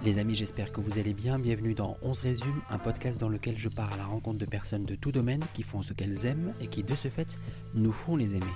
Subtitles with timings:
[0.00, 1.40] Les amis, j'espère que vous allez bien.
[1.40, 4.84] Bienvenue dans 11 résume, un podcast dans lequel je pars à la rencontre de personnes
[4.84, 7.36] de tout domaine qui font ce qu'elles aiment et qui, de ce fait,
[7.74, 8.46] nous font les aimer.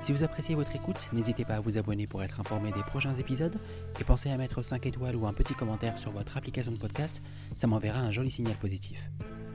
[0.00, 3.16] Si vous appréciez votre écoute, n'hésitez pas à vous abonner pour être informé des prochains
[3.16, 3.56] épisodes
[4.00, 7.20] et pensez à mettre 5 étoiles ou un petit commentaire sur votre application de podcast,
[7.56, 9.10] ça m'enverra un joli signal positif.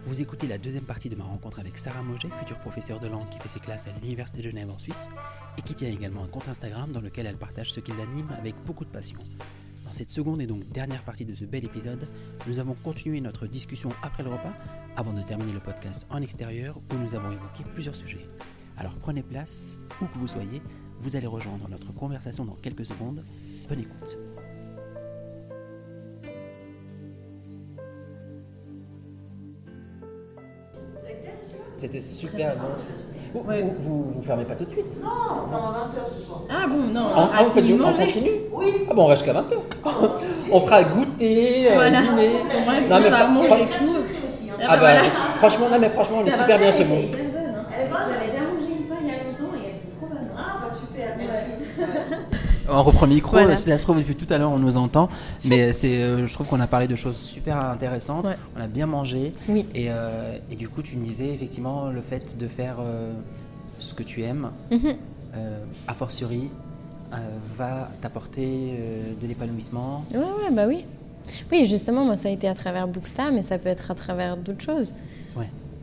[0.06, 3.30] Vous écoutez la deuxième partie de ma rencontre avec Sarah Moget, future professeure de langue
[3.30, 5.10] qui fait ses classes à l'Université de Genève en Suisse
[5.58, 8.56] et qui tient également un compte Instagram dans lequel elle partage ce qui l'anime avec
[8.66, 9.20] beaucoup de passion.
[9.88, 12.10] Dans cette seconde et donc dernière partie de ce bel épisode,
[12.46, 14.52] nous avons continué notre discussion après le repas
[14.98, 18.28] avant de terminer le podcast en extérieur où nous avons évoqué plusieurs sujets.
[18.78, 20.62] Alors prenez place, où que vous soyez,
[21.00, 23.24] vous allez rejoindre notre conversation dans quelques secondes.
[23.70, 24.18] Bonne écoute.
[31.78, 33.17] C'était super bon.
[33.44, 33.62] Vous, Ouais.
[33.62, 35.10] vous, vous, vous fermez pas tout de suite Non,
[35.46, 36.42] on ferme à 20h ce soir.
[36.50, 38.74] Ah bon, non, On, on on fait du- on continue Oui.
[38.90, 39.56] Ah bon, on reste jusqu'à 20h.
[40.52, 42.02] on fera goûter, euh, Voilà.
[42.02, 42.30] dîner.
[42.66, 43.58] Moi, Non, ça mais manger court.
[43.68, 44.50] sucrée aussi.
[44.50, 44.56] Hein.
[44.62, 45.02] Ah Ah bah voilà.
[45.38, 47.08] franchement, non mais franchement, on est super bien parfait, chez elle est vous.
[47.08, 47.66] hyper bonne, hein.
[47.78, 49.94] Elle est bonne J'avais déjà mangé une fois il y a longtemps et elles sont
[49.98, 50.30] trop bonnes.
[50.36, 50.40] hein.
[50.40, 51.52] Ah bah super, merci.
[51.80, 52.57] Ouais.
[52.70, 53.56] On reprend le micro, Voilà.
[53.56, 55.10] si ça se trouve depuis tout à l'heure on nous entend,
[55.46, 58.36] mais c'est, euh, je trouve qu'on a parlé de choses super intéressantes, Ouais.
[58.58, 59.66] on a bien mangé, Oui.
[59.74, 63.14] et, euh, et du coup tu me disais effectivement le fait de faire euh,
[63.80, 64.96] ce que tu aimes, Mhm.
[65.88, 66.50] a fortiori,
[67.58, 68.74] va t'apporter
[69.22, 70.04] de l'épanouissement.
[70.12, 70.84] Ouais, ouais, bah oui.
[71.52, 74.36] Oui, justement, moi, ça a été à travers Bookstar, mais ça peut être à travers
[74.38, 74.94] d'autres choses.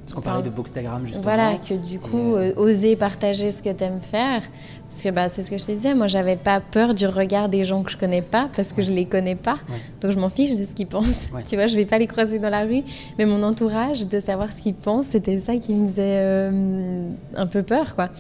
[0.05, 1.22] Parce qu'on parlait de Bookstagram justement.
[1.22, 4.42] Voilà, que du coup, euh, euh, oser partager ce que tu aimes faire.
[4.88, 7.48] Parce que bah, c'est ce que je te disais, moi, j'avais pas peur du regard
[7.48, 9.55] des gens que je connais pas, parce que je les connais pas.
[9.69, 9.80] Ouais.
[10.02, 11.28] Donc, je m'en fiche de ce qu'ils pensent.
[11.33, 11.42] Ouais.
[11.48, 12.83] Tu vois, je vais pas les croiser dans la rue,
[13.19, 17.46] mais mon entourage, de savoir ce qu'ils pensent, c'était ça qui me faisait euh, un
[17.46, 18.11] peu peur, quoi.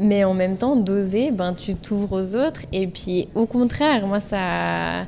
[0.00, 2.62] Mais en même temps, d'oser, ben, tu t'ouvres aux autres.
[2.72, 5.06] Et puis, au contraire, moi, ça,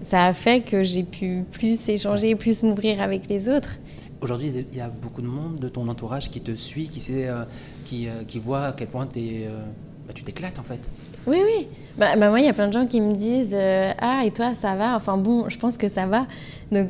[0.00, 3.78] ça a fait que j'ai pu plus échanger, plus m'ouvrir avec les autres.
[4.20, 7.28] Aujourd'hui, il y a beaucoup de monde de ton entourage qui te suit, qui, sait,
[7.28, 7.44] euh,
[7.84, 9.48] qui, euh, qui voit à quel point euh,
[10.06, 10.80] bah, tu t'éclates en fait.
[11.26, 11.68] Oui, oui.
[11.96, 13.54] Bah, bah, moi, il y a plein de gens qui me disent
[14.00, 14.96] Ah, et toi, ça va?
[14.96, 16.26] Enfin bon, je pense que ça va.
[16.72, 16.88] Donc,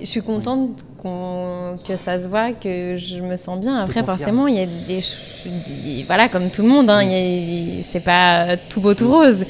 [0.00, 3.76] je suis contente qu'on- que ça se voit, que je me sens bien.
[3.78, 5.00] Après, forcément, il y a des.
[5.00, 9.44] des- Voilà, comme tout le monde, hein, a- c'est pas tout beau, tout rose.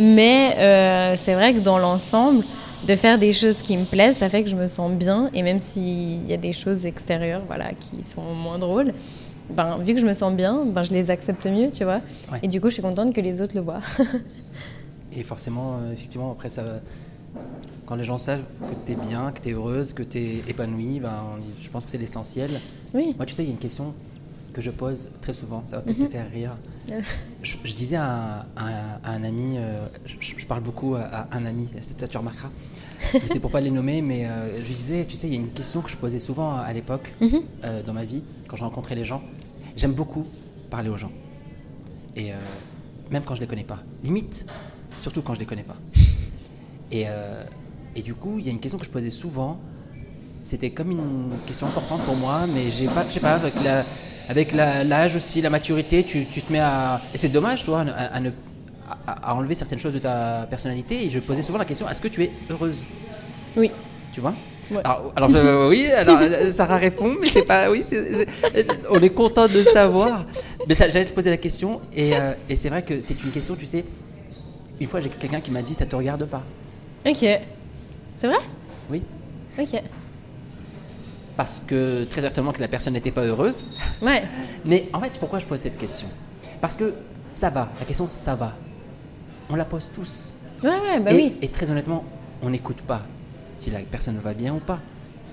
[0.00, 0.56] Mais
[1.16, 2.44] c'est vrai que dans l'ensemble,
[2.86, 5.30] de faire des choses qui me plaisent, ça fait que je me sens bien.
[5.34, 8.92] Et même s'il y a des choses extérieures voilà, qui sont moins drôles,
[9.50, 12.00] ben, vu que je me sens bien, ben, je les accepte mieux, tu vois.
[12.30, 12.40] Ouais.
[12.42, 13.82] Et du coup, je suis contente que les autres le voient.
[15.14, 16.64] Et forcément, euh, effectivement, après, ça,
[17.84, 20.42] quand les gens savent que tu es bien, que tu es heureuse, que tu es
[20.48, 22.50] épanouie, ben, je pense que c'est l'essentiel.
[22.94, 23.14] Oui.
[23.16, 23.94] Moi, tu sais, il y a une question
[24.52, 26.56] que je pose très souvent, ça va peut-être te faire rire.
[27.42, 31.36] Je, je disais à, à- à un ami, euh, je, je parle beaucoup à, à
[31.36, 32.50] un ami, ça tu remarqueras,
[33.14, 35.36] mais c'est pour pas les nommer, mais euh, je lui disais, tu sais, il y
[35.36, 37.40] a une question que je posais souvent à, l'époque Mhm.
[37.64, 39.22] euh, dans ma vie, quand je rencontrais les gens.
[39.76, 40.26] J'aime beaucoup
[40.70, 41.12] parler aux gens.
[42.16, 42.30] Et
[43.10, 43.80] même quand je les connais pas.
[44.04, 44.44] Limite,
[45.00, 45.76] surtout quand je les connais pas.
[46.90, 47.06] Et,
[47.96, 49.58] et du coup, il y a une question que je posais souvent.
[50.44, 53.84] C'était comme une question importante pour moi, mais j'ai pas, je sais pas, avec la,
[54.28, 57.00] avec l'âge aussi, la maturité, tu, tu te mets à.
[57.14, 58.30] Et c'est dommage, toi, à, ne- à ne-
[59.06, 61.06] à- à enlever certaines choses de ta personnalité.
[61.06, 62.84] Et je posais souvent la question est-ce que tu es heureuse?
[63.56, 63.70] Oui.
[64.12, 64.34] Tu vois?
[64.70, 64.80] Ouais.
[64.84, 67.70] Alors, alors, je- oui, alors euh, Sarah répond, mais c'est pas.
[67.70, 68.26] Oui, c'est-
[68.90, 70.24] on est content de savoir.
[70.68, 73.30] Mais ça, j'allais te poser la question, et, euh, et c'est vrai que c'est une
[73.30, 73.84] question, tu sais.
[74.80, 76.42] Une fois, j'ai quelqu'un qui m'a dit ça te regarde pas.
[77.06, 77.24] Ok.
[78.16, 78.38] C'est vrai?
[78.90, 79.02] Oui.
[79.58, 79.80] Ok.
[81.36, 83.66] Parce que très certainement que la personne n'était pas heureuse.
[84.02, 84.22] Ouais.
[84.64, 86.06] Mais en fait, pourquoi je pose cette question?
[86.60, 86.92] Parce que
[87.28, 88.54] ça va, la question ça va.
[89.48, 90.34] On la pose tous.
[90.62, 91.32] Ouais, ouais, bah et, oui.
[91.42, 92.04] et très honnêtement,
[92.42, 93.06] on n'écoute pas
[93.52, 94.78] si la personne va bien ou pas.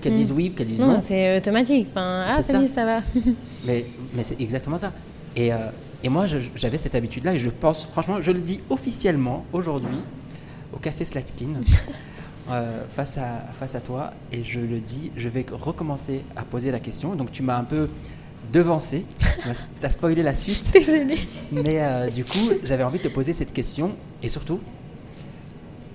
[0.00, 0.16] Qu'elle Mm.
[0.16, 0.94] dise oui, qu'elle dise non.
[0.94, 1.88] Non, c'est automatique.
[1.90, 2.74] Enfin, ah, C'est salut, ça.
[2.76, 3.02] ça, va.
[3.66, 3.84] Mais,
[4.14, 4.92] mais c'est exactement ça.
[5.36, 5.58] Et, euh,
[6.02, 6.24] et moi,
[6.56, 9.98] j'avais cette habitude-là, et je pense, franchement, je le dis officiellement aujourd'hui,
[10.72, 11.48] au Café Slatkin,
[12.50, 16.70] euh, face, à, face à toi, et je le dis, je vais recommencer à poser
[16.70, 17.14] la question.
[17.14, 17.88] Donc, tu m'as un peu
[18.52, 21.20] devancé, tu as spoilé la suite, Désolée.
[21.52, 24.60] mais euh, du coup, j'avais envie de te poser cette question, et surtout,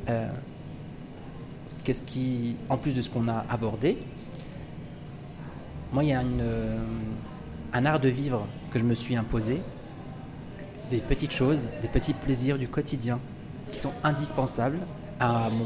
[0.10, 0.30] euh,
[1.84, 3.98] qu'est-ce qui, en plus de ce qu'on a abordé,
[5.92, 6.44] moi, il y a une,
[7.74, 9.62] un art de vivre que je me suis imposé,
[10.90, 13.20] des petites choses, des petits plaisirs du quotidien
[13.72, 14.80] qui sont indispensables
[15.20, 15.66] à mon,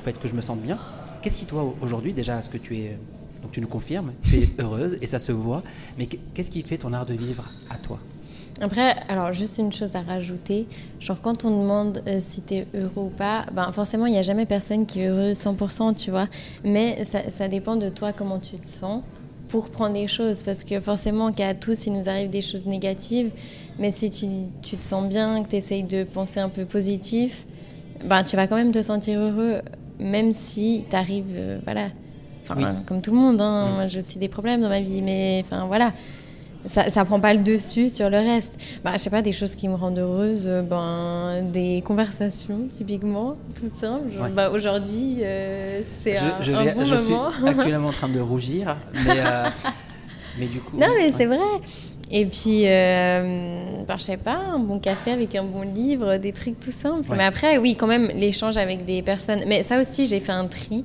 [0.00, 0.78] au fait que je me sente bien.
[1.22, 2.98] Qu'est-ce qui, toi, aujourd'hui, déjà, est-ce que tu es,
[3.42, 5.62] donc tu nous confirmes, tu es heureuse et ça se voit,
[5.98, 7.98] mais qu'est-ce qui fait ton art de vivre à toi?
[8.62, 10.66] Après, alors juste une chose à rajouter,
[10.98, 14.18] genre quand on demande euh, si tu es heureux ou pas, ben forcément il n'y
[14.18, 16.26] a jamais personne qui est heureux 100%, tu vois,
[16.62, 19.02] mais ça, ça, dépend de toi comment tu te sens
[19.48, 23.30] pour prendre les choses, parce que forcément qu'à tous il nous arrive des choses négatives,
[23.78, 24.26] mais si tu,
[24.60, 27.46] tu te sens bien, que tu essayes de penser un peu positif,
[28.04, 29.62] ben tu vas quand même te sentir heureux,
[30.00, 31.88] même si tu arrives, euh, voilà,
[32.42, 35.42] enfin comme tout le monde, hein, moi j'ai aussi des problèmes dans ma vie, mais
[35.44, 35.92] enfin voilà
[36.66, 38.54] ça, ça prend pas le dessus sur le reste.
[38.84, 43.36] Bah, je sais pas, des choses qui me rendent heureuse, euh, ben, des conversations, typiquement,
[43.58, 44.10] toutes simples.
[44.34, 47.30] bah, Aujourd'hui, euh, c'est un, je bon je moment.
[47.32, 48.76] suis actuellement en train de rougir,
[49.06, 49.44] mais, euh,
[50.38, 50.76] mais du coup...
[50.76, 51.38] Non, mais c'est vrai.
[52.12, 56.32] Et puis, euh, bah, je sais pas, un bon café avec un bon livre, des
[56.32, 57.08] trucs tout simples.
[57.16, 59.44] Mais après, oui, quand même, l'échange avec des personnes.
[59.46, 60.84] Mais ça aussi, j'ai fait un tri.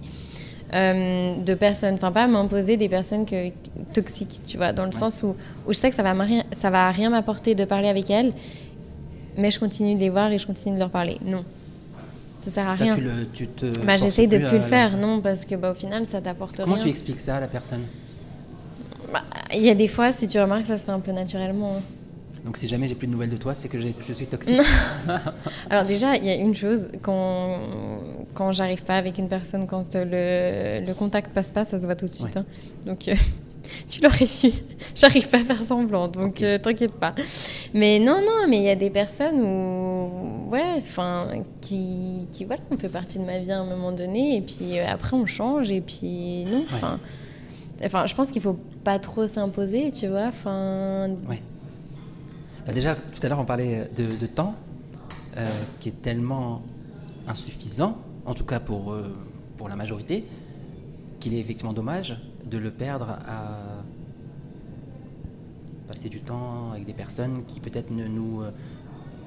[0.73, 3.49] Euh, de personnes, enfin pas m'imposer des personnes que,
[3.93, 5.35] toxiques, tu vois, dans le sens où,
[5.67, 6.13] où, je sais que ça va,
[6.53, 8.33] ça va rien m'apporter de parler avec elles,
[9.37, 11.19] mais je continue de les voir et je continue de leur parler.
[11.23, 11.45] Non.
[12.33, 12.95] Ça sert à rien.
[12.95, 15.75] Tu le, tu te bah, J'essaie de plus le faire, non, parce que bah, au
[15.75, 16.65] final, ça t'apporte rien.
[16.65, 17.83] Comment tu expliques ça à la personne?
[19.15, 19.23] Bah,
[19.53, 21.77] Il y a des fois, si tu remarques, ça se fait un peu naturellement.
[21.77, 21.81] Hein.
[22.45, 24.61] Donc si jamais j'ai plus de nouvelles de toi, c'est que je suis toxique.
[25.69, 27.59] Alors déjà, il y a une chose, quand,
[28.35, 31.95] quand j'arrive pas avec une personne, quand le, le contact passe pas, ça se voit
[31.95, 32.37] tout de suite.
[32.37, 32.45] Hein.
[32.85, 33.15] Donc euh,
[33.89, 34.51] tu l'aurais vu.
[34.95, 37.15] J'arrive pas à faire semblant, donc euh, t'inquiète pas.
[37.73, 41.27] Mais non, non, mais il y a des personnes où, ouais, enfin,
[41.61, 44.77] qui, qui, voilà, on fait partie de ma vie à un moment donné, et puis
[44.77, 46.99] euh, après on change, et puis non, enfin,
[47.85, 51.09] enfin, je pense qu'il faut pas trop s'imposer, tu vois, enfin.
[52.65, 54.53] Bah, déjà, tout à l'heure, on parlait de, temps,
[55.37, 55.47] euh,
[55.79, 56.63] qui est tellement
[57.27, 59.15] insuffisant, en tout cas pour, euh,
[59.57, 60.25] pour la majorité,
[61.19, 62.17] qu'il est effectivement dommage
[62.49, 63.83] de le perdre à
[65.87, 68.51] passer du temps avec des personnes qui peut-être ne nous euh,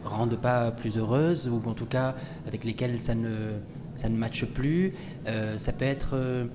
[0.05, 2.17] rendent pas plus heureuses, ou en tout cas
[2.49, 3.53] avec lesquelles ça ne,
[3.95, 4.95] ça ne matche plus.
[5.57, 6.49] ça peut être...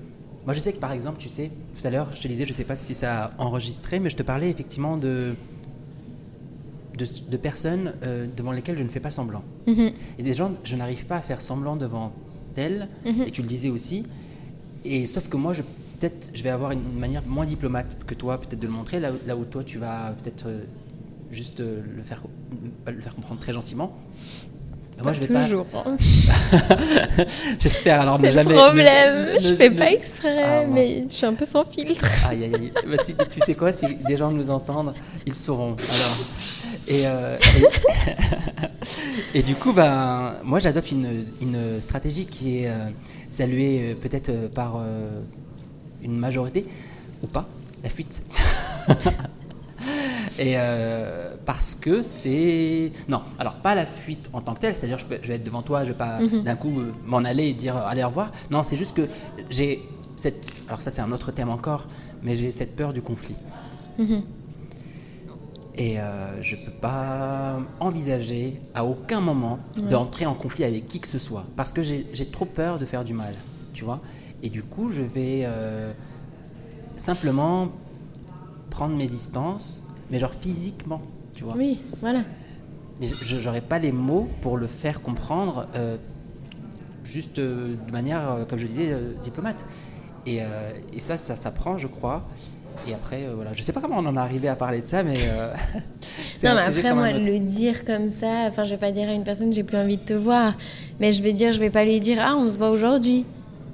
[0.46, 1.50] moi, je sais que par exemple, tu sais,
[1.80, 4.10] tout à l'heure, je te disais, je ne sais pas si ça a enregistré, mais
[4.10, 5.34] je te parlais effectivement de
[6.96, 9.42] de, personnes euh, devant lesquelles je ne fais pas semblant.
[9.66, 9.92] Mhm.
[10.18, 12.12] Et des gens, je n'arrive pas à faire semblant devant
[12.56, 13.22] elles, mhm.
[13.22, 14.06] et tu le disais aussi.
[14.84, 18.38] Et sauf que moi, je, peut-être, je vais avoir une manière moins diplomate que toi,
[18.38, 20.64] peut-être de le montrer, là, là où toi, tu vas peut-être euh,
[21.30, 22.22] juste euh, le, faire,
[22.86, 23.96] le faire comprendre très gentiment.
[25.02, 25.66] Moi, je vais toujours.
[25.74, 25.96] Hein.
[27.58, 28.54] J'espère alors ne jamais.
[28.54, 29.36] problème.
[29.40, 32.04] je fais pas exprès, ah, mais je suis un peu sans filtre.
[32.28, 32.72] Aïe, aïe, aïe.
[32.86, 34.94] Bah, tu sais quoi Si des gens nous entendent,
[35.26, 35.76] ils sauront.
[35.76, 36.18] Alors,
[36.90, 37.38] euh,
[39.34, 42.90] et, et, du coup, ben, moi, j'adopte une, une, stratégie qui est euh,
[43.30, 44.82] saluée euh, peut-être par
[46.02, 46.66] une majorité,
[47.22, 47.48] ou pas,
[47.82, 48.22] la fuite.
[50.38, 50.56] Et
[51.44, 52.92] parce que c'est...
[53.08, 55.62] Non, alors pas la fuite en tant que telle, c'est-à-dire je, je, vais être devant
[55.62, 56.42] toi, je vais pas mhm.
[56.42, 56.72] d'un coup
[57.06, 58.32] m'en aller et dire allez au revoir.
[58.50, 59.08] Non, c'est juste que
[59.50, 59.82] j'ai
[60.16, 60.50] cette...
[60.68, 61.86] Alors ça c'est un autre thème encore,
[62.22, 63.36] mais j'ai cette peur du conflit.
[63.98, 64.22] Mhm.
[65.76, 71.00] Et euh, je ne peux pas envisager à aucun moment d'entrer en conflit avec qui
[71.00, 71.46] que ce soit.
[71.56, 73.34] Parce que j'ai trop peur de faire du mal,
[73.72, 74.00] tu vois.
[74.42, 75.92] Et du coup, je vais euh,
[76.96, 77.70] simplement
[78.70, 81.02] prendre mes distances, mais genre physiquement,
[81.32, 81.54] tu vois.
[81.56, 82.22] Oui, voilà.
[83.00, 85.96] Mais je n'aurais pas les mots pour le faire comprendre euh,
[87.04, 89.66] juste de manière, comme je disais, diplomate.
[90.26, 90.40] Et,
[90.92, 92.24] et, ça, ça s'apprend, je crois.
[92.86, 94.86] Et après, euh, voilà, je sais pas comment on en est arrivé à parler de
[94.86, 95.20] ça, mais.
[95.22, 95.54] Euh,
[96.44, 99.24] non, mais après, moi, le dire comme ça, enfin, je vais pas dire à une
[99.24, 100.54] personne, j'ai plus envie de te voir.
[101.00, 103.24] Mais je vais dire, je vais pas lui dire, ah, on se voit aujourd'hui.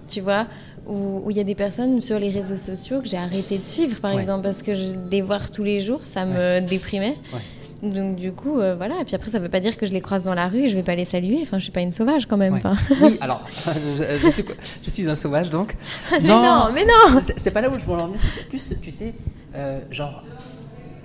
[0.09, 0.47] Tu vois
[0.91, 4.01] Où il y a des personnes sur les réseaux sociaux que j'ai arrêté de suivre,
[4.01, 7.17] par exemple, parce que je, les voir tous les jours, ça me déprimait.
[7.33, 7.41] Ouais.
[7.83, 9.01] Donc du coup, euh, voilà.
[9.01, 10.65] Et puis après, ça ne veut pas dire que je les croise dans la rue
[10.65, 11.39] et je ne vais pas les saluer.
[11.43, 12.61] Enfin, je suis pas une sauvage quand même.
[13.01, 14.45] oui, alors, je, suis,
[14.83, 15.77] je, suis, un sauvage donc.
[16.11, 17.21] mais non, mais non.
[17.37, 18.21] C'est pas là où je voulais en venir.
[18.29, 19.15] C'est plus, tu sais,
[19.55, 20.23] euh, genre,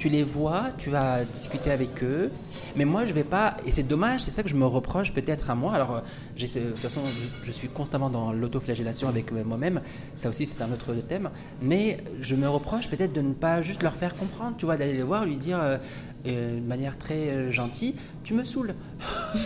[0.06, 2.30] tu les vois, tu vas discuter avec eux,
[2.76, 5.50] mais moi je vais pas, et c'est dommage, c'est ça que je me reproche peut-être
[5.50, 5.74] à moi.
[5.74, 6.00] Alors, euh,
[6.38, 7.02] de toute façon,
[7.44, 9.82] je suis constamment dans l'autoflagellation avec moi-même,
[10.16, 13.82] ça aussi c'est un autre thème, mais je me reproche peut-être de ne pas juste
[13.82, 15.58] leur faire comprendre, tu vois, d'aller les voir, lui dire,
[16.26, 18.76] de manière très euh, gentille, tu me saoules.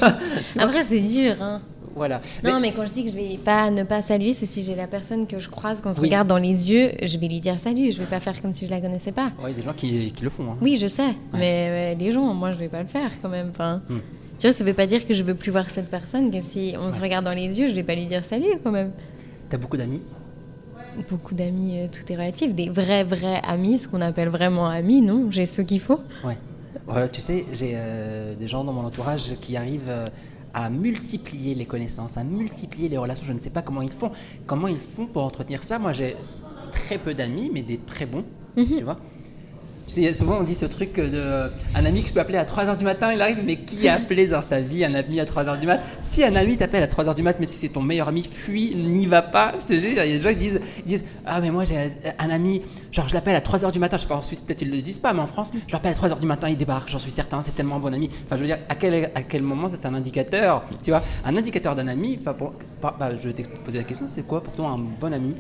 [0.58, 1.42] Après, c'est dur.
[1.42, 1.62] Hein.
[2.00, 2.22] Voilà.
[2.46, 2.72] Non, mais...
[2.72, 5.28] quand je dis que je vais pas ne pas saluer, c'est si j'ai la personne
[5.28, 7.92] que je croise, qu'on se regarde dans les yeux, je vais lui dire salut.
[7.92, 9.34] Je vais pas faire comme si je la connaissais pas.
[9.44, 10.52] Oui, des gens qui, qui le font.
[10.52, 10.58] Hein.
[10.62, 11.14] Oui, je sais.
[11.34, 13.50] Mais, les gens, moi, je vais pas le faire quand même.
[13.52, 14.00] Enfin, hmm.
[14.40, 16.74] Tu vois, ça veut pas dire que je veux plus voir cette personne, que si
[16.80, 18.92] on se regarde dans les yeux, je vais pas lui dire salut quand même.
[19.50, 20.02] T'as beaucoup d'amis?
[21.10, 22.56] Beaucoup d'amis, euh, tout est relatif.
[22.56, 25.30] Des vrais, vrais amis, ce qu'on appelle vraiment amis, non?
[25.30, 26.00] J'ai ceux qu'il faut.
[26.24, 26.38] Ouais.
[26.88, 30.08] Ouais, tu sais, j'ai euh, des gens dans mon entourage qui arrivent euh,
[30.54, 33.26] à multiplier les connaissances, à multiplier les relations.
[33.26, 34.12] Je ne sais pas comment ils font.
[34.46, 36.16] Comment ils font pour entretenir ça Moi, j'ai
[36.72, 38.26] très peu d'amis, mais des très bons.
[38.78, 39.19] Tu vois Tu sais,
[40.14, 42.86] souvent on dit ce truc de un ami que je peux appeler à 3h du
[42.86, 45.68] matin, il arrive, mais qui a appelé dans sa vie un ami à 3h du
[45.68, 48.24] matin Si un ami t'appelle à 3h du matin, mais si c'est ton meilleur ami,
[48.24, 49.54] fuis, n'y va pas.
[49.60, 51.64] Je te jure, il y a des gens qui disent, ils disent Ah, mais moi
[51.66, 54.42] j'ai un ami, genre je l'appelle à 3h du matin, je sais pas en Suisse,
[54.42, 56.58] peut-être ils le disent pas, mais en France, je l'appelle à 3h du matin, il
[56.58, 58.10] débarque, j'en suis certain, c'est tellement un bon ami.
[58.26, 61.36] Enfin, je veux dire, à quel, à quel moment c'est un indicateur Tu vois, un
[61.36, 64.54] indicateur d'un ami, enfin, pour- bah, je vais te poser la question, c'est quoi pour
[64.54, 65.36] toi un bon ami?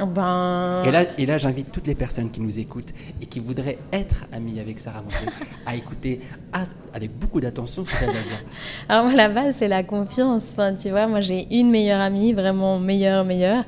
[0.00, 0.82] Ben.
[0.84, 4.26] et là, et là j'invite toutes les personnes qui nous écoutent et qui voudraient être
[4.32, 5.16] amies avec Sarah Monté
[5.66, 6.20] à écouter
[6.52, 8.44] à- avec beaucoup d'attention ce qu'elle va dire.
[8.88, 10.44] Alors, moi, la base, c'est la confiance.
[10.52, 13.64] Enfin, tu vois, moi, j'ai une meilleure amie, vraiment meilleure, meilleure,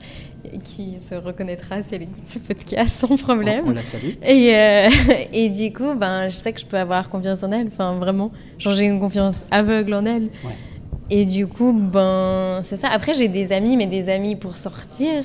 [0.63, 3.65] qui se reconnaîtra si elle écoute ce podcast sans problème.
[3.67, 4.11] On, on la salue.
[4.23, 4.89] Et, euh,
[5.33, 7.69] et du coup, ben, je sais que je peux avoir confiance en elle.
[7.69, 8.31] Enfin, vraiment.
[8.59, 10.25] J'ai une confiance aveugle en elle.
[10.45, 10.53] Ouais.
[11.11, 12.89] Et du coup, ben, c'est ça.
[12.89, 15.25] Après, j'ai des amis, mais des amis pour sortir,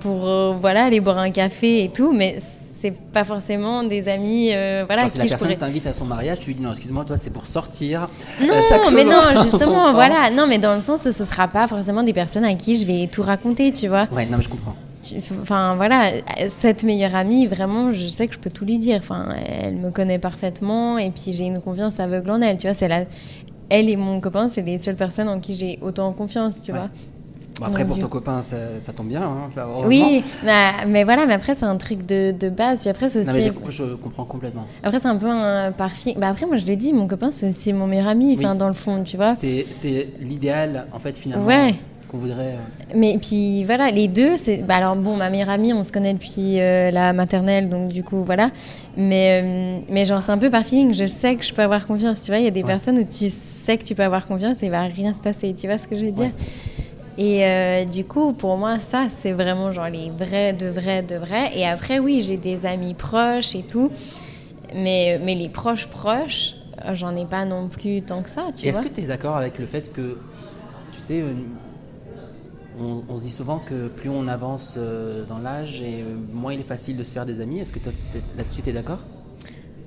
[0.00, 2.12] pour, euh, voilà, aller boire un café et tout.
[2.12, 5.58] Mais c'est pas forcément des amis, euh, voilà, Genre, si la je personne pourrais...
[5.58, 8.06] t'invite à son mariage, tu lui dis non, excuse-moi, toi c'est pour sortir.
[8.40, 10.30] Non, Euh, chaque mais non, justement, voilà.
[10.30, 13.08] Non, mais dans le sens ce sera pas forcément des personnes à qui je vais
[13.08, 14.06] tout raconter, tu vois.
[14.12, 14.74] Ouais, non, mais je comprends.
[15.40, 16.10] Enfin, voilà,
[16.50, 18.98] cette meilleure amie, vraiment, je sais que je peux tout lui dire.
[18.98, 22.74] Enfin, elle me connaît parfaitement et puis j'ai une confiance aveugle en elle, tu vois.
[22.74, 23.04] C'est la...
[23.70, 26.78] Elle et mon copain, c'est les seules personnes en qui j'ai autant confiance, tu Ouais.
[26.78, 26.88] vois.
[27.60, 29.66] Bon, après, pour ton copain, ça, ça tombe bien, hein, ça.
[29.84, 32.80] Oui, mais, mais voilà, mais après, c'est un truc de, de base.
[32.82, 33.52] Puis après, c'est Non, mais aussi.
[33.68, 34.66] je, je comprends complètement.
[34.82, 36.14] Après, c'est un peu un parfait.
[36.16, 38.58] Bah, après, moi, je le dis, mon copain, c'est aussi mon meilleur ami, enfin, Oui.
[38.58, 39.34] dans le fond, tu vois.
[39.34, 39.66] C'est
[40.20, 41.74] l'idéal, en fait, finalement, Ouais.
[42.10, 42.54] qu'on voudrait.
[42.54, 44.58] euh, Mais puis voilà, les deux, c'est.
[44.58, 48.02] Bah alors bon, ma meilleure amie, on se connaît depuis euh, la maternelle, donc du
[48.02, 48.50] coup voilà.
[48.96, 51.86] Mais, euh, mais genre, c'est un peu par feeling, je sais que je peux avoir
[51.86, 52.22] confiance.
[52.22, 52.66] Tu vois, il y a des Ouais.
[52.68, 55.52] personnes où tu sais que tu peux avoir confiance et il va rien se passer.
[55.54, 56.30] Tu vois ce que je veux dire?
[57.18, 61.16] Et euh, du coup, pour moi, ça, c'est vraiment genre les vrais, de vrais, de
[61.16, 61.50] vrais.
[61.58, 63.90] Et après, oui, j'ai des amis proches et tout.
[64.72, 66.54] Mais, mais les proches, proches,
[66.92, 69.36] j'en ai pas non plus tant que ça, tu Et Est-ce que tu es d'accord
[69.36, 70.16] avec le fait que,
[70.92, 71.32] tu sais, euh,
[72.80, 76.60] on, on se dit souvent que plus on avance euh, dans l'âge et moins il
[76.60, 77.58] est facile de se faire des amis.
[77.58, 77.80] Est-ce que
[78.36, 79.00] là-dessus tu es d'accord?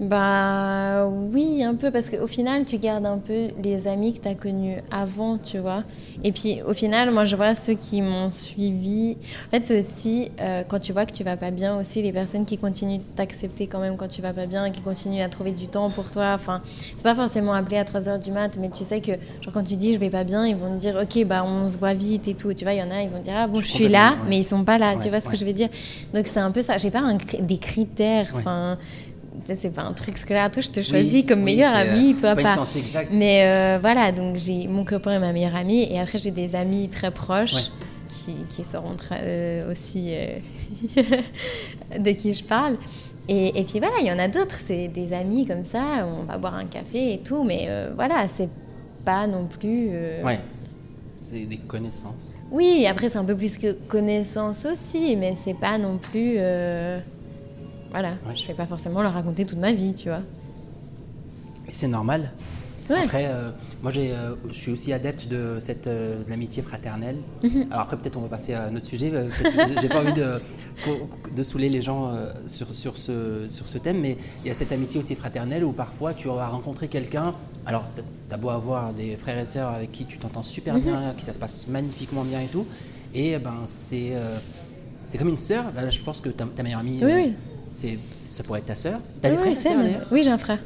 [0.01, 4.27] Bah oui, un peu, parce qu'au final, tu gardes un peu les amis que tu
[4.27, 5.83] as connus avant, tu vois.
[6.23, 9.15] Et puis au final, moi je vois ceux qui m'ont suivi.
[9.47, 12.11] En fait, c'est aussi euh, quand tu vois que tu vas pas bien, aussi les
[12.11, 15.29] personnes qui continuent de t'accepter quand même quand tu vas pas bien, qui continuent à
[15.29, 16.31] trouver du temps pour toi.
[16.33, 16.63] Enfin,
[16.95, 19.63] c'est pas forcément appelé à 3 heures du mat, mais tu sais que genre, quand
[19.63, 21.93] tu dis je vais pas bien, ils vont te dire ok, bah on se voit
[21.93, 22.55] vite et tout.
[22.55, 24.13] Tu vois, il y en a, ils vont dire ah bon, Je je, suis là,
[24.13, 24.17] ouais.
[24.29, 24.95] mais ils sont pas là.
[24.95, 25.69] Ouais, tu vois ce que je veux dire?
[26.11, 26.77] Donc c'est un peu ça.
[26.77, 28.31] J'ai pas un des critères.
[28.33, 28.79] Enfin.
[29.53, 30.51] C'est pas un truc scolaire.
[30.51, 32.63] Toi, je te choisis Oui, comme oui, meilleur c'est, euh, ami, c'est toi pas pas.
[32.77, 33.11] exacte.
[33.13, 36.55] Mais euh, voilà, donc j'ai mon copain et ma meilleure amie, et après j'ai des
[36.55, 37.61] amis très proches Ouais.
[38.09, 40.11] qui, qui sauront tra- euh, aussi
[41.97, 42.77] de qui je parle.
[43.27, 46.23] Et, et puis voilà, il y en a d'autres, c'est des amis comme ça, on
[46.23, 48.49] va boire un café et tout, mais voilà, c'est
[49.05, 49.89] pas non plus.
[50.23, 50.39] Ouais,
[51.15, 52.33] c'est des connaissances.
[52.51, 56.35] Oui, après c'est un peu plus que connaissance aussi, mais c'est pas non plus.
[57.91, 58.35] Euh, Voilà, Ouais.
[58.35, 60.21] je vais pas forcément leur raconter toute ma vie, tu vois.
[61.67, 62.31] Et c'est normal.
[62.89, 63.03] Ouais.
[63.03, 67.17] Après, euh, moi, j'ai, euh, je suis aussi adepte de cette de l'amitié fraternelle.
[67.43, 67.67] Mhm.
[67.69, 69.11] Alors après, peut-être on va passer à un autre sujet.
[69.13, 69.29] euh,
[69.79, 70.41] j'ai- pas envie de,
[71.33, 74.53] de saouler les gens euh, sur, sur, ce, sur ce thème, mais il y a
[74.53, 77.31] cette amitié aussi fraternelle où parfois tu vas rencontrer quelqu'un.
[77.65, 77.85] Alors,
[78.27, 80.81] t'as- beau avoir des frères et sœurs avec qui tu t'entends super Mhm.
[80.81, 82.65] bien, qui ça se passe magnifiquement bien et tout,
[83.13, 84.37] et ben c'est euh,
[85.07, 85.65] c'est comme une sœur.
[85.75, 87.35] Ben, je pense que ta, ta meilleure amie, Oui, euh, oui.
[87.71, 87.97] C'est
[88.27, 88.99] ça pourrait être ta sœur.
[89.21, 90.59] T'as des frères sœurs, d'ailleurs oui, j'ai un frère,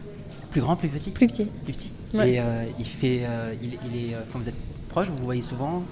[0.51, 1.45] Plus grand, plus petit plus petit.
[1.63, 1.93] plus petit.
[2.13, 2.33] Ouais.
[2.33, 4.55] Et euh, il fait, euh, il, il est, euh, enfin, vous êtes
[4.89, 5.83] proches, vous vous voyez souvent?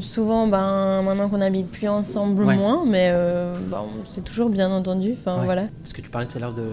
[0.00, 2.56] Souvent, ben, maintenant qu'on n'habite plus ensemble, Ouais.
[2.56, 3.82] moins, mais euh, ben,
[4.12, 5.14] c'est toujours bien entendu.
[5.18, 5.44] Enfin, Ouais.
[5.44, 5.66] voilà.
[5.82, 6.64] Parce que tu parlais tout à l'heure de,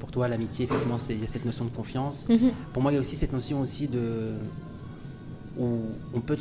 [0.00, 2.28] pour toi, l'amitié, effectivement, il y a cette notion de confiance.
[2.28, 2.50] Mhm.
[2.72, 4.32] Pour moi, il y a aussi cette notion aussi de
[5.58, 5.78] où
[6.14, 6.36] on peut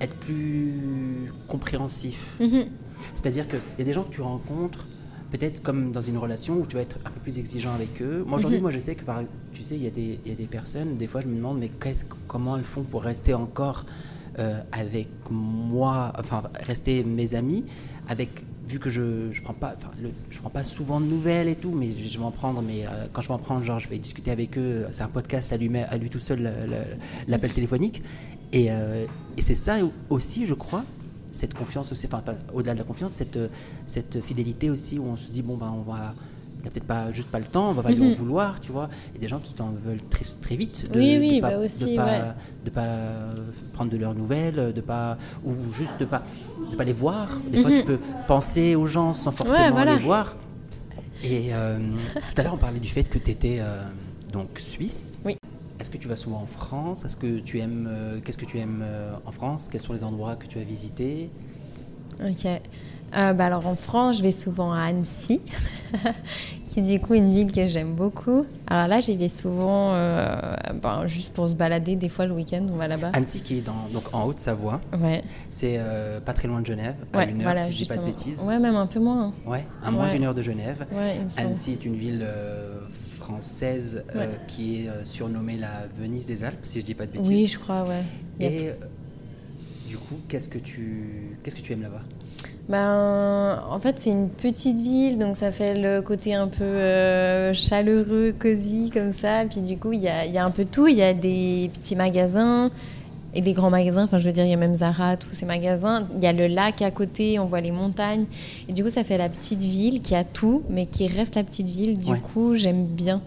[0.00, 2.36] être plus compréhensif.
[2.40, 2.66] Mhm.
[3.12, 4.86] C'est-à-dire qu'il y a des gens que tu rencontres,
[5.36, 8.22] peut-être comme dans une relation où tu vas être un peu plus exigeant avec eux.
[8.24, 8.62] Moi, aujourd'hui, Mhm.
[8.62, 9.22] moi, je sais que, par,
[9.52, 11.34] tu sais, il y, a des, il y a des personnes, des fois, je me
[11.34, 11.70] demande, mais
[12.28, 13.84] comment elles font pour rester encore
[14.38, 17.64] euh, avec moi, enfin, rester mes amis,
[18.08, 21.48] avec, vu que je je prends pas, enfin, le- je prends pas souvent de nouvelles
[21.48, 23.78] et tout, mais je vais en prendre, mais euh, quand je vais en prendre, genre,
[23.80, 26.48] je vais discuter avec eux, c'est un podcast à lui, à lui tout seul,
[27.28, 28.02] l'appel téléphonique.
[28.52, 29.04] Et, euh,
[29.36, 29.76] et c'est ça
[30.10, 30.84] aussi, je crois,
[31.34, 32.22] cette confiance aussi, enfin,
[32.54, 33.38] au-delà de la confiance, cette,
[33.86, 36.14] cette fidélité aussi, où on se dit, bon, ben, on va.
[36.56, 38.14] il n'y a peut-être pas juste pas le temps, on va pas lui en Mhm.
[38.14, 38.88] vouloir, tu vois.
[39.14, 40.90] Et des gens qui t'en veulent très, très vite.
[40.90, 42.20] De, Oui, de oui, pas, bah aussi, de pas, ouais.
[42.64, 43.08] de pas
[43.74, 46.22] prendre de leurs nouvelles, de pas ou juste de pas
[46.70, 47.38] de pas les voir.
[47.52, 47.76] Des fois, Mhm.
[47.80, 49.96] tu peux penser aux gens sans forcément voilà.
[49.96, 50.36] les voir.
[51.22, 51.78] Et euh,
[52.14, 53.60] tout à l'heure, on parlait du fait que tu étais
[54.32, 55.20] donc suisse.
[55.24, 55.36] Oui.
[55.84, 57.04] Est-ce que tu vas souvent en France?
[57.04, 59.68] Est-ce que tu aimes euh, Qu'est-ce que tu aimes euh, en France?
[59.70, 61.28] Quels sont les endroits que tu as visités?
[62.20, 62.46] Ok.
[63.16, 65.40] Euh, bah alors en France, je vais souvent à Annecy,
[66.68, 68.44] qui est du coup une ville que j'aime beaucoup.
[68.66, 71.94] Alors là, j'y vais souvent euh, ben, juste pour se balader.
[71.96, 73.10] Des fois, le week-end, on va là-bas.
[73.12, 76.96] Annecy, qui est dans, donc en Haute-Savoie, Ouais, c'est euh, pas très loin de Genève,
[77.12, 78.40] à ouais, une heure voilà, si je dis pas de bêtises.
[78.42, 79.26] Ouais, même un peu moins.
[79.28, 79.32] hein.
[79.46, 80.12] Ouais, à moins Ouais.
[80.12, 80.84] d'une heure de Genève.
[81.36, 82.26] Annecy est une ville
[83.20, 84.38] française euh, Ouais.
[84.48, 87.28] qui est euh, surnommée la Venise des Alpes, si je dis pas de bêtises.
[87.28, 88.02] Oui, je crois, ouais.
[88.40, 88.52] Yep.
[88.52, 88.72] Et euh,
[89.88, 92.02] du coup, qu'est-ce que tu qu'est-ce que tu aimes là-bas?
[92.68, 97.52] Ben, en fait, c'est une petite ville, donc ça fait le côté un peu euh,
[97.52, 99.44] chaleureux, cosy, comme ça.
[99.50, 100.86] Puis du coup, il y a, y a un peu tout.
[100.86, 102.70] Il y a des petits magasins
[103.34, 104.04] et des grands magasins.
[104.04, 106.08] Enfin, je veux dire, il y a même Zara, tous ces magasins.
[106.16, 108.24] Il y a le lac à côté, on voit les montagnes.
[108.66, 111.44] Et du coup, ça fait la petite ville qui a tout, mais qui reste la
[111.44, 111.98] petite ville.
[111.98, 112.20] Du Ouais.
[112.32, 113.20] coup, j'aime bien.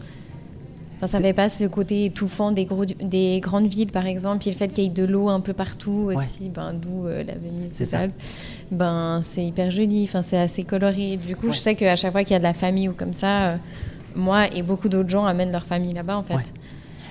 [0.97, 4.39] Enfin, ça fait pas ce côté étouffant des, gros, des grandes villes, par exemple.
[4.39, 7.23] Puis le fait qu'il y ait de l'eau un peu partout aussi, ben, d'où euh,
[7.23, 7.99] la Venise C'est des ça.
[7.99, 8.21] Alpes
[8.71, 11.17] ben c'est hyper joli, enfin c'est assez coloré.
[11.17, 11.53] Du coup, Ouais.
[11.53, 13.57] je sais qu'à chaque fois qu'il y a de la famille ou comme ça, euh,
[14.15, 16.33] moi et beaucoup d'autres gens amènent leur famille là-bas en fait.
[16.35, 16.43] Ouais.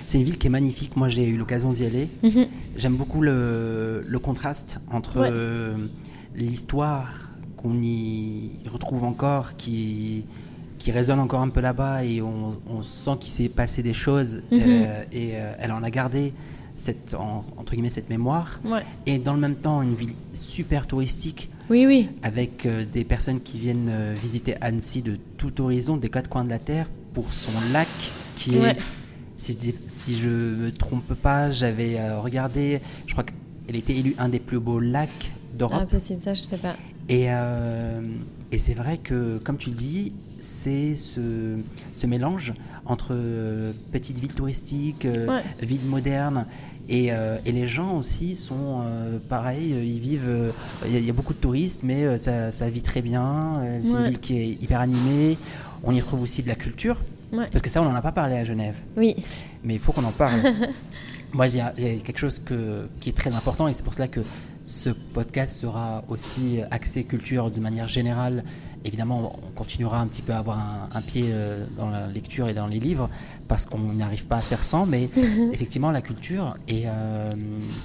[0.05, 0.95] C'est une ville qui est magnifique.
[0.95, 2.09] Moi, j'ai eu l'occasion d'y aller.
[2.23, 2.45] Mhm.
[2.77, 5.75] J'aime beaucoup le, le contraste entre euh,
[6.35, 10.23] l'histoire qu'on y retrouve encore, qui,
[10.87, 14.35] qui résonne encore un peu là-bas, et on, on sent qu'il s'est passé des choses,
[14.51, 14.61] Mhm.
[14.61, 16.31] euh, et euh, elle en a gardé
[16.77, 18.61] cette, en- entre guillemets cette mémoire.
[18.63, 18.83] Ouais.
[19.05, 22.07] Et dans le même temps, une ville super touristique, Oui, oui.
[22.23, 23.91] avec euh, des personnes qui viennent
[24.23, 27.89] visiter Annecy de tout horizon, des quatre coins de la Terre, pour son lac
[28.37, 28.77] qui est,
[29.35, 34.29] si je, si je me trompe pas, j'avais regardé, je crois qu'elle était élue un
[34.29, 35.81] des plus beaux lacs d'Europe.
[35.81, 36.77] Impossible, ça je sais pas.
[37.09, 37.99] Et, euh,
[38.53, 41.57] et c'est vrai que, comme tu le dis, c'est ce,
[41.93, 42.53] ce mélange
[42.85, 45.41] entre euh, petite ville touristique, euh, Ouais.
[45.65, 46.45] ville moderne.
[46.89, 50.23] Et, euh, et les gens aussi sont euh, pareils, ils vivent.
[50.27, 50.51] euh,
[50.85, 53.61] Il y, a- il y a beaucoup de touristes, mais ça, ça vit très bien.
[53.81, 55.37] c'est une ville qui est hyper animée.
[55.83, 56.97] On y retrouve aussi de la culture.
[57.33, 57.45] Ouais.
[57.51, 59.17] Parce que ça, on n'en a pas parlé à Genève Oui.
[59.65, 60.39] mais il faut qu'on en parle.
[61.33, 63.93] Moi, il y, y a quelque chose que, qui est très important et c'est pour
[63.93, 64.21] cela que
[64.63, 68.45] ce podcast sera aussi axé culture de manière générale.
[68.85, 72.47] Évidemment, on continuera un petit peu à avoir un, un pied euh, dans la lecture
[72.47, 73.09] et dans les livres
[73.47, 75.09] parce qu'on n'arrive pas à faire sans, mais
[75.51, 77.33] effectivement, la culture et, euh,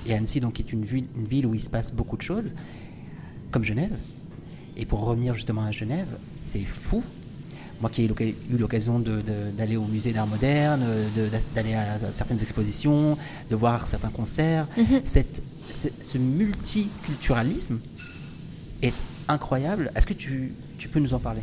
[0.06, 2.52] et Annecy, donc, est une ville, une ville où il se passe beaucoup de choses,
[3.50, 3.92] comme Genève.
[4.76, 7.02] Et pour revenir justement à Genève, c'est fou
[7.80, 10.86] moi qui ai eu l'occasion d'aller au musée d'art moderne,
[11.52, 13.18] d'aller à, certaines expositions,
[13.50, 15.00] de voir certains concerts, Mhm.
[15.02, 17.80] cette, ce, ce multiculturalisme
[18.82, 18.94] est
[19.26, 19.90] incroyable.
[19.96, 20.52] Est-ce que tu,
[20.82, 21.42] tu peux nous en parler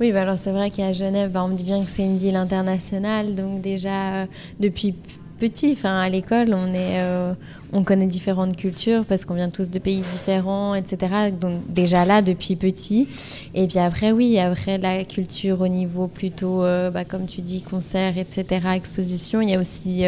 [0.00, 2.16] Oui, bah alors c'est vrai qu'à Genève, bah, on me dit bien que c'est une
[2.16, 4.26] ville internationale, donc déjà euh,
[4.58, 4.94] depuis
[5.38, 7.34] petit, enfin à l'école, on est, euh,
[7.74, 10.96] on connaît différentes cultures parce qu'on vient tous de pays différents, etc.
[11.38, 13.06] Donc déjà là depuis petit.
[13.52, 17.60] Et puis après, oui, après la culture au niveau plutôt, euh, bah, comme tu dis,
[17.60, 20.04] concert, etc., exposition, il y a aussi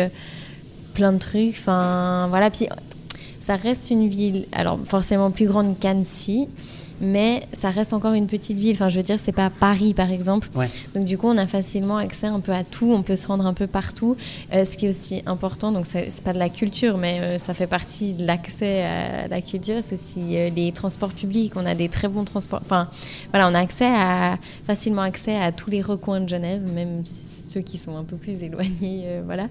[0.94, 1.56] plein de trucs.
[1.58, 2.68] Enfin voilà, puis
[3.42, 6.48] ça reste une ville, alors forcément plus grande qu'Annecy,
[7.00, 8.74] mais ça reste encore une petite ville.
[8.74, 10.48] Enfin, je veux dire, c'est pas Paris, par exemple.
[10.54, 10.68] Ouais.
[10.94, 12.92] Donc, du coup, on a facilement accès un peu à tout.
[12.92, 14.16] On peut se rendre un peu partout.
[14.52, 17.54] Euh, ce qui est aussi important, donc c'est pas de la culture, mais euh, ça
[17.54, 19.78] fait partie de l'accès à la culture.
[19.82, 21.52] C'est aussi euh, les transports publics.
[21.56, 22.60] On a des très bons transports.
[22.62, 22.88] Enfin,
[23.30, 27.60] voilà, on a accès à facilement accès à tous les recoins de Genève, même ceux
[27.60, 29.20] qui sont un peu plus éloignés.
[29.24, 29.48] voilà.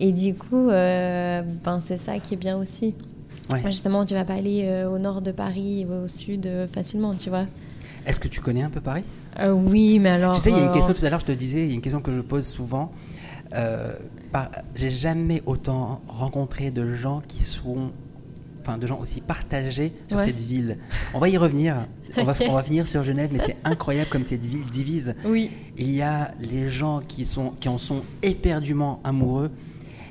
[0.00, 2.94] Et du coup, ben, c'est ça qui est bien aussi.
[3.50, 3.60] Ouais.
[3.64, 7.14] Justement, tu vas pas aller euh, au nord de Paris ou au sud euh, facilement,
[7.14, 7.46] tu vois.
[8.06, 9.04] Est-ce que tu connais un peu Paris?
[9.40, 10.34] Euh, oui, mais alors.
[10.36, 11.72] Tu sais, il y a une question tout à l'heure, je te disais, il y
[11.72, 12.92] a une question que je pose souvent.
[14.32, 17.90] Par- J'ai jamais autant rencontré de gens qui sont.
[18.60, 20.26] Enfin, de gens aussi partagés sur Ouais.
[20.26, 20.78] cette ville.
[21.14, 21.88] On va y revenir.
[22.16, 25.16] On, va, on va finir sur Genève, mais c'est incroyable comme cette ville divise.
[25.24, 25.50] Oui.
[25.76, 29.50] Il y a les gens qui, sont, qui en sont éperdument amoureux.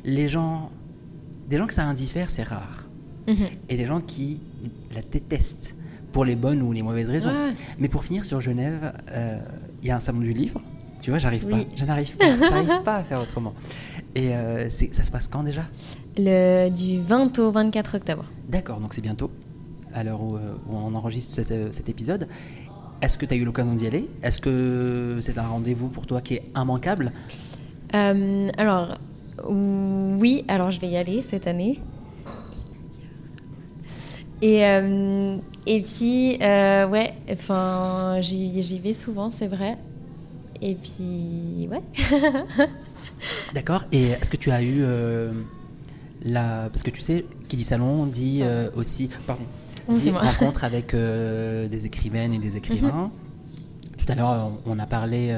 [0.03, 0.69] Les gens.
[1.47, 2.80] Des gens que ça indiffère, c'est rare.
[3.27, 3.35] Mhm.
[3.69, 4.39] Et des gens qui
[4.95, 5.75] la détestent
[6.11, 7.29] pour les bonnes ou les mauvaises raisons.
[7.29, 7.53] Ouais.
[7.79, 9.39] Mais pour finir sur Genève, euh,
[9.81, 10.61] il y a un salon du livre.
[11.01, 11.65] Tu vois, j'arrive Oui.
[11.65, 11.85] pas.
[11.85, 11.85] Pas.
[11.85, 12.15] J'arrive
[12.83, 13.53] pas à faire autrement.
[14.15, 15.63] Et euh, ça se passe quand déjà?
[16.17, 18.25] Le, du 20 au 24 octobre.
[18.49, 19.31] D'accord, donc c'est bientôt,
[19.93, 22.27] à l'heure où, euh, où on enregistre cet, cet épisode.
[23.01, 24.09] est-ce que tu as eu l'occasion d'y aller?
[24.21, 27.13] Est-ce que c'est un rendez-vous pour toi qui est immanquable?
[27.95, 28.97] Euh, alors,
[29.47, 31.79] oui, alors je vais y aller cette année.
[34.41, 39.75] Et, euh, et puis, euh, ouais, enfin, j'y vais souvent, c'est vrai.
[40.61, 41.81] Et puis, ouais.
[43.53, 43.83] D'accord.
[43.91, 45.31] Et est-ce que tu as eu euh,
[46.23, 46.69] la...
[46.71, 49.09] Parce que tu sais, qui dit salon dit euh, aussi...
[49.27, 49.43] Pardon.
[49.87, 52.91] Oui, dit rencontre avec des écrivaines et des écrivains.
[52.91, 53.97] Mhm.
[53.97, 55.35] Tout à l'heure, on a parlé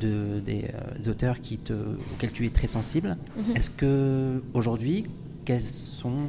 [0.00, 0.66] de, des,
[1.00, 3.16] des auteurs qui te, auxquels tu es très sensible.
[3.36, 3.56] Mhm.
[3.56, 5.06] Est-ce que aujourd'hui,
[5.44, 6.28] quelles sont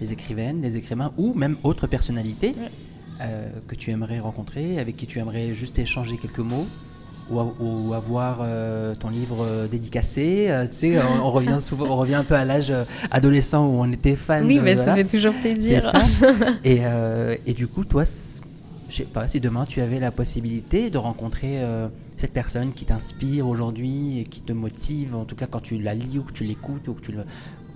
[0.00, 2.54] les écrivaines, les écrivains ou même autres personnalités
[3.20, 6.66] euh, que tu aimerais rencontrer, avec qui tu aimerais juste échanger quelques mots
[7.30, 11.96] ou, avoir euh, ton livre euh, dédicacé euh, Tu sais, on, on revient souvent, on
[11.96, 12.72] revient un peu à l'âge
[13.10, 14.46] adolescent où on était fan.
[14.46, 14.96] Oui, mais voilà.
[14.96, 15.82] ça fait toujours plaisir.
[15.82, 16.02] ça.
[16.64, 16.80] et,
[17.46, 18.04] et du coup, toi,
[18.88, 21.60] je sais pas, si demain tu avais la possibilité de rencontrer
[22.16, 25.94] cette personne qui t'inspire aujourd'hui et qui te motive, en tout cas quand tu la
[25.94, 27.24] lis ou que tu l'écoutes ou que tu le.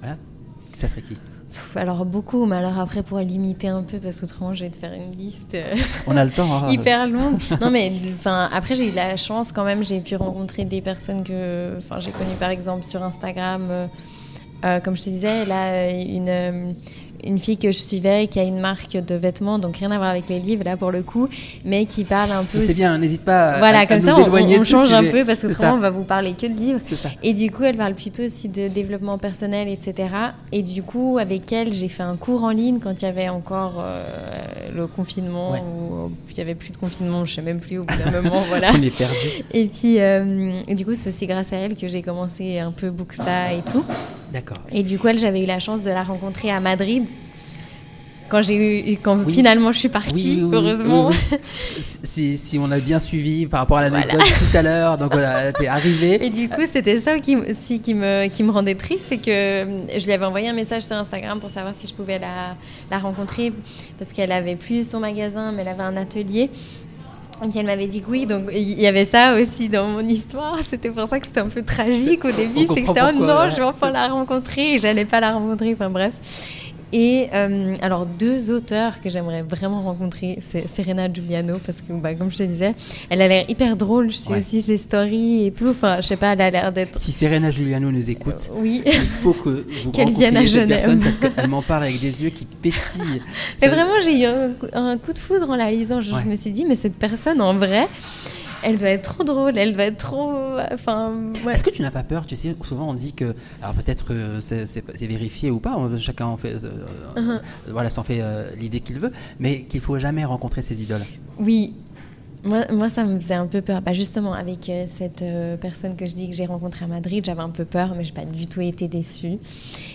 [0.01, 0.19] Voilà,
[0.77, 1.17] ça serait qui?
[1.55, 4.77] Pff, Alors beaucoup, mais alors après pour limiter un peu, parce qu'autrement je vais te
[4.77, 5.77] faire une liste euh,
[6.09, 6.53] On a le temps.
[6.53, 6.67] hein.
[6.69, 7.39] hyper longue.
[7.61, 10.81] Non mais enfin après j'ai eu de la chance quand même, j'ai pu rencontrer des
[10.81, 13.69] personnes que enfin j'ai connues par exemple sur Instagram.
[13.71, 13.87] euh,
[14.65, 16.75] euh, comme je te disais, là une
[17.23, 20.11] une fille que je suivais qui a une marque de vêtements, donc rien à voir
[20.11, 21.29] avec les livres là pour le coup,
[21.65, 22.59] mais qui parle un peu.
[22.61, 24.17] C'est bien, n'hésite pas à, Voilà, à- à comme nous ça
[24.61, 25.75] on, change un peu parce que autrement ça.
[25.75, 26.81] on va vous parler que de livres.
[27.23, 30.09] Et du coup, elle parle plutôt aussi de développement personnel, etc.
[30.53, 33.29] Et du coup, avec elle, j'ai fait un cours en ligne quand il y avait
[33.29, 34.05] encore euh,
[34.75, 35.61] le confinement, Ouais.
[35.61, 38.41] ou il n'y avait plus de confinement, je sais même plus au bout d'un moment,
[38.49, 38.73] voilà.
[38.75, 39.15] On est perdu.
[39.53, 42.91] Et puis, euh, du coup, c'est aussi grâce à elle que j'ai commencé un peu
[42.91, 43.85] Booksta et tout.
[44.33, 44.57] D'accord.
[44.73, 47.05] Et du coup, elle, j'avais eu la chance de la rencontrer à Madrid.
[48.31, 49.35] Quand j'ai eu, quand Oui.
[49.35, 51.11] finalement je suis partie, Oui, oui, oui, heureusement.
[51.81, 55.53] Si, si on a bien suivi par rapport à l'anecdote tout à l'heure, donc voilà,
[55.53, 56.25] t'es arrivé.
[56.25, 57.37] Et du coup, c'était ça qui,
[57.83, 60.83] qui me, qui me rendait triste, c'est que euh, je lui avais envoyé un message
[60.83, 62.57] sur Instagram pour savoir si je pouvais la,
[62.91, 63.53] la rencontrer,
[63.99, 66.51] parce qu'elle avait plus son magasin, mais elle avait un atelier.
[67.45, 70.07] Et puis elle m'avait dit que oui, donc il y avait ça aussi dans mon
[70.07, 70.61] histoire.
[70.63, 73.27] C'était pour ça que c'était un peu tragique au début, c'est que j'étais oh non,
[73.27, 73.51] ouais.
[73.51, 76.13] je vais enfin la rencontrer, et j'allais pas la rencontrer, enfin bref.
[76.97, 82.15] Et euh, alors deux auteurs que j'aimerais vraiment rencontrer, c'est Serena Giuliano parce que bah,
[82.15, 82.77] comme je te disais,
[83.11, 84.13] elle a l'air hyper drôle.
[84.13, 84.39] Je suis Ouais.
[84.39, 85.67] aussi ses stories et tout.
[85.71, 88.83] Enfin, je sais pas, elle a l'air d'être Si Serena Giuliano nous écoute, oui.
[88.87, 90.69] il faut que vous Qu'elle rencontriez vienne à cette Genève.
[90.69, 93.23] personne parce qu'elle m'en parle avec des yeux qui pétillent.
[93.61, 96.01] Mais Ça- vraiment, j'ai eu un, coup- de foudre en la lisant.
[96.01, 97.89] Je, me suis dit, mais cette personne, en vrai,
[98.65, 99.57] elle doit être trop drôle.
[99.59, 100.33] Elle doit être trop.
[100.73, 101.55] Enfin, ouais.
[101.55, 104.41] Est-ce que tu n'as pas peur Tu sais, souvent on dit que, alors peut-être que
[104.41, 106.85] c'est vérifié ou pas, on- chacun en fait, euh,
[107.17, 107.31] Uh-huh.
[107.31, 107.39] euh,
[107.71, 111.05] voilà, s'en fait euh, l'idée qu'il veut, mais qu'il faut jamais rencontrer ses idoles.
[111.39, 111.75] Oui.
[112.47, 113.81] Moi, moi, ça me faisait un peu peur.
[113.81, 117.25] Bah, justement, avec euh, cette euh, personne que je dis que j'ai rencontrée à Madrid,
[117.25, 119.39] j'avais un peu peur, mais j'ai pas du tout été déçue.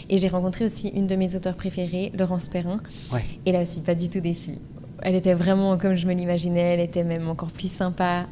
[0.10, 2.80] Et j'ai rencontré aussi une de mes auteurs préférées, Laurence Perrin.
[3.14, 3.24] Ouais.
[3.46, 4.56] Et là aussi, pas du tout déçue.
[5.02, 8.26] Elle était vraiment comme je me l'imaginais, elle était même encore plus sympa.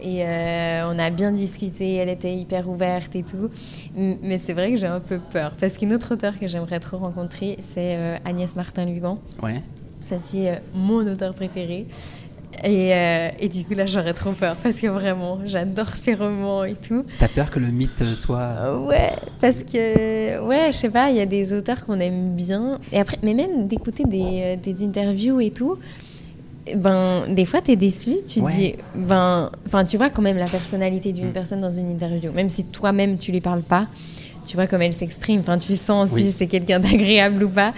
[0.00, 3.50] Et euh, on a bien discuté, elle était hyper ouverte et tout.
[3.96, 5.54] Mais c'est vrai que j'ai un peu peur.
[5.60, 9.18] Parce qu'une autre auteure que j'aimerais trop rencontrer, c'est euh, Agnès Martin-Lugan.
[9.42, 9.62] Ouais.
[10.04, 11.86] Ça, c'est mon auteur préféré.
[12.64, 14.56] Et, euh, et du coup, là, j'aurais trop peur.
[14.62, 17.04] Parce que vraiment, j'adore ses romans et tout.
[17.18, 18.76] T'as peur que le mythe soit.
[18.84, 22.78] Ouais, parce que, ouais, je sais pas, il y a des auteurs qu'on aime bien.
[22.92, 25.78] Et après, mais même d'écouter des, euh, des interviews et tout,
[26.74, 28.16] ben, des fois, t'es déçu.
[28.26, 28.52] Tu Ouais.
[28.52, 31.32] dis, ben, enfin, tu vois quand même la personnalité d'une Mm.
[31.32, 32.32] personne dans une interview.
[32.32, 33.86] Même si toi-même, tu lui parles pas,
[34.48, 35.40] tu vois comme elle s'exprime.
[35.40, 36.22] Enfin, tu sens Oui.
[36.22, 37.72] si c'est quelqu'un d'agréable ou pas.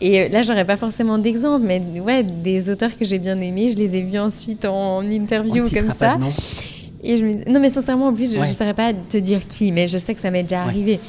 [0.00, 3.68] Et euh, là, j'aurais pas forcément d'exemple, mais ouais, des auteurs que j'ai bien aimés,
[3.70, 6.10] je les ai vus ensuite en interview comme ça.
[6.10, 6.32] pas de nom.
[7.02, 7.50] Et je me...
[7.50, 8.46] Non, mais sincèrement, en plus, je ne Ouais.
[8.46, 10.68] saurais pas te dire qui, mais je sais que ça m'est déjà Ouais.
[10.70, 11.00] arrivé.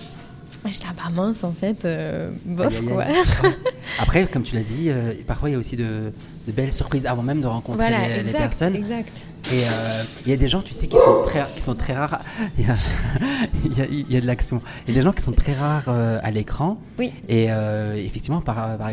[0.72, 3.04] J'étais, ah bah mince, en fait, euh, bof, Aïe, aïe, quoi.
[3.04, 3.16] aïe.
[4.00, 6.12] Après, comme tu l'as dit, euh, parfois il y a aussi de,
[6.48, 8.76] de belles surprises avant même de rencontrer Voilà, les, personnes.
[8.76, 9.12] exact.
[9.52, 11.94] Et euh, il y a des gens, tu sais, qui sont très, qui sont très
[11.94, 12.20] rares.
[12.58, 14.62] Il y a, y y de l'action.
[14.88, 16.80] Il y a des gens qui sont très rares à l'écran.
[16.98, 17.12] Oui.
[17.30, 17.48] Et
[17.96, 18.92] effectivement, par, par-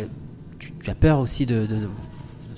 [0.58, 1.76] tu, tu as peur aussi de, de-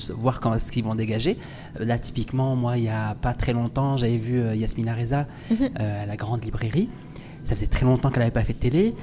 [0.08, 1.38] de voir quand ce qu'ils vont dégager.
[1.78, 5.70] Là, typiquement, moi, il y a pas très longtemps, j'avais vu Yasmina Reza Mhm.
[5.76, 6.88] à la grande librairie.
[7.44, 8.94] Ça faisait très longtemps qu'elle n'avait pas fait de télé.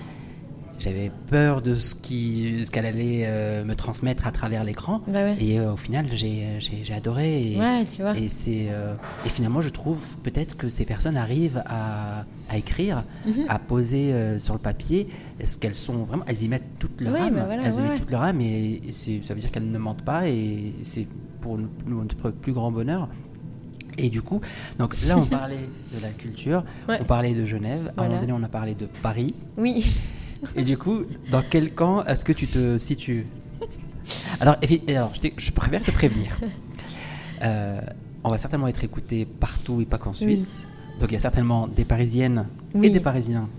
[0.80, 5.02] J'avais peur de ce ce qu'elle allait euh, me transmettre à travers l'écran.
[5.08, 5.36] Bah ouais.
[5.40, 6.60] Et euh, au final, j'ai
[6.92, 7.52] adoré.
[7.54, 8.18] Et, Ouais, tu vois.
[8.18, 13.04] et, c'est, euh, et finalement, je trouve peut-être que ces personnes arrivent à, à écrire,
[13.28, 13.46] Mhm.
[13.48, 15.08] à poser sur le papier.
[15.40, 16.24] Est-ce qu'elles sont vraiment.
[16.26, 17.36] Elles y mettent toute leur Ouais, âme.
[17.36, 20.04] bah voilà, elles y mettent toute leur âme et, ça veut dire qu'elles ne mentent
[20.04, 21.06] pas et c'est
[21.42, 23.08] pour notre plus grand bonheur.
[24.04, 24.42] Et du coup,
[24.80, 26.98] donc là, on parlait de la culture, Ouais.
[27.02, 28.10] on parlait de Genève, à un Voilà.
[28.10, 29.34] moment donné, on a parlé de Paris.
[29.58, 29.86] Oui.
[30.56, 33.28] Et du coup, dans quel camp est-ce que tu te situes?
[34.40, 34.56] Alors,
[34.90, 36.40] alors je, je préfère te prévenir.
[37.44, 37.80] Euh,
[38.24, 40.68] on va certainement être écouté partout et pas qu'en Suisse.
[41.00, 42.48] Donc, il y a certainement des Parisiennes
[42.82, 43.50] et des Parisiens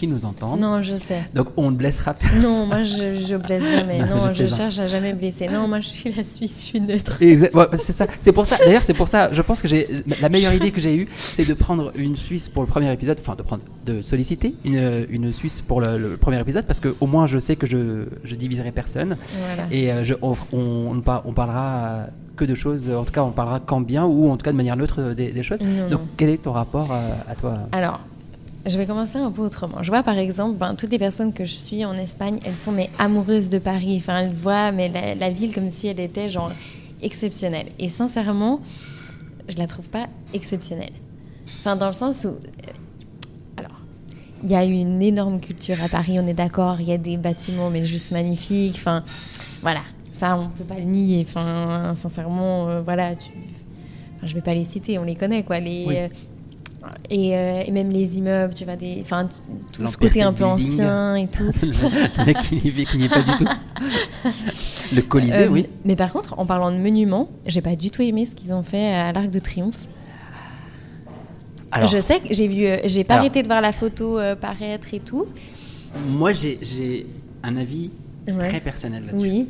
[0.00, 0.60] qui nous entendent.
[0.60, 1.20] Non, je sais.
[1.34, 2.40] Donc, on ne blessera personne.
[2.42, 3.98] Non, moi je, je blesse jamais.
[3.98, 5.46] Non, Non, je cherche à jamais blesser.
[5.48, 7.18] Non, moi je suis la Suisse, je suis neutre.
[7.20, 8.06] Ouais, c'est ça.
[8.18, 8.56] C'est pour ça.
[8.64, 9.30] D'ailleurs, c'est pour ça.
[9.32, 12.48] Je pense que j'ai la meilleure idée que j'ai eue, c'est de prendre une Suisse
[12.48, 13.18] pour le premier épisode.
[13.20, 16.94] Enfin, de prendre, de solliciter une, une Suisse pour le, le premier épisode parce que
[17.00, 19.68] au moins je sais que je je diviserai personne Voilà.
[19.70, 22.88] et euh, je, on, on, on par- on parlera que de choses.
[22.88, 25.14] En tout cas, on parlera qu'en bien ou en tout cas de manière neutre euh,
[25.14, 25.60] des, des choses.
[25.60, 26.08] Non, Donc, non.
[26.16, 27.58] quel est ton rapport euh, à toi?
[27.72, 28.00] Alors,
[28.66, 29.82] je vais commencer un peu autrement.
[29.82, 32.72] Je vois par exemple, ben, toutes les personnes que je suis en Espagne, elles sont
[32.72, 33.96] mais amoureuses de Paris.
[33.98, 36.52] Enfin, elles voient mais la, la ville comme si elle était genre
[37.02, 37.68] exceptionnelle.
[37.78, 38.60] Et sincèrement,
[39.48, 40.92] je la trouve pas exceptionnelle.
[41.60, 42.36] Enfin, dans le sens où, euh,
[43.56, 43.80] alors,
[44.42, 46.80] il y a une énorme culture à Paris, on est d'accord.
[46.80, 48.76] Il y a des bâtiments mais juste magnifiques.
[48.76, 49.04] Enfin,
[49.62, 51.24] voilà, ça on peut pas le nier.
[51.26, 53.30] Enfin, sincèrement, euh, voilà, tu...
[54.16, 55.58] enfin, je vais pas les citer, on les connaît quoi.
[55.60, 55.96] Les Oui.
[56.82, 59.28] Euh, et, euh, et même les immeubles, tu vois, des, enfin,
[59.72, 61.50] tout ce côté un peu ancien et tout.
[62.42, 63.44] Qui n'y est pas du tout.
[64.94, 65.66] Le Colisée, Euh, oui.
[65.84, 68.62] Mais par contre, en parlant de monuments, j'ai pas du tout aimé ce qu'ils ont
[68.62, 69.86] fait à l'Arc de Triomphe.
[71.72, 73.24] Alors, je sais que j'ai vu, euh, j'ai pas Alors.
[73.26, 75.26] arrêté de voir la photo euh, paraître et tout.
[76.08, 77.06] moi, j'ai- j'ai
[77.42, 77.90] un avis
[78.28, 78.48] Ouais.
[78.48, 79.22] très personnel là-dessus.
[79.28, 79.48] Oui,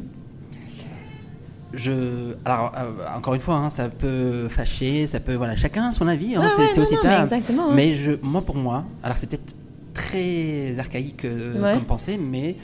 [1.73, 5.93] Je, alors euh, encore une fois, hein, ça peut fâcher, ça peut, voilà, chacun a
[5.93, 7.09] son avis, hein, c'est ouais, c'est aussi non, ça.
[7.09, 7.75] mais exactement, hein.
[7.75, 9.55] Mais je, moi pour moi, alors c'est peut-être
[9.95, 11.75] très archaïque euh, Ouais.
[11.75, 12.57] comme pensée, mais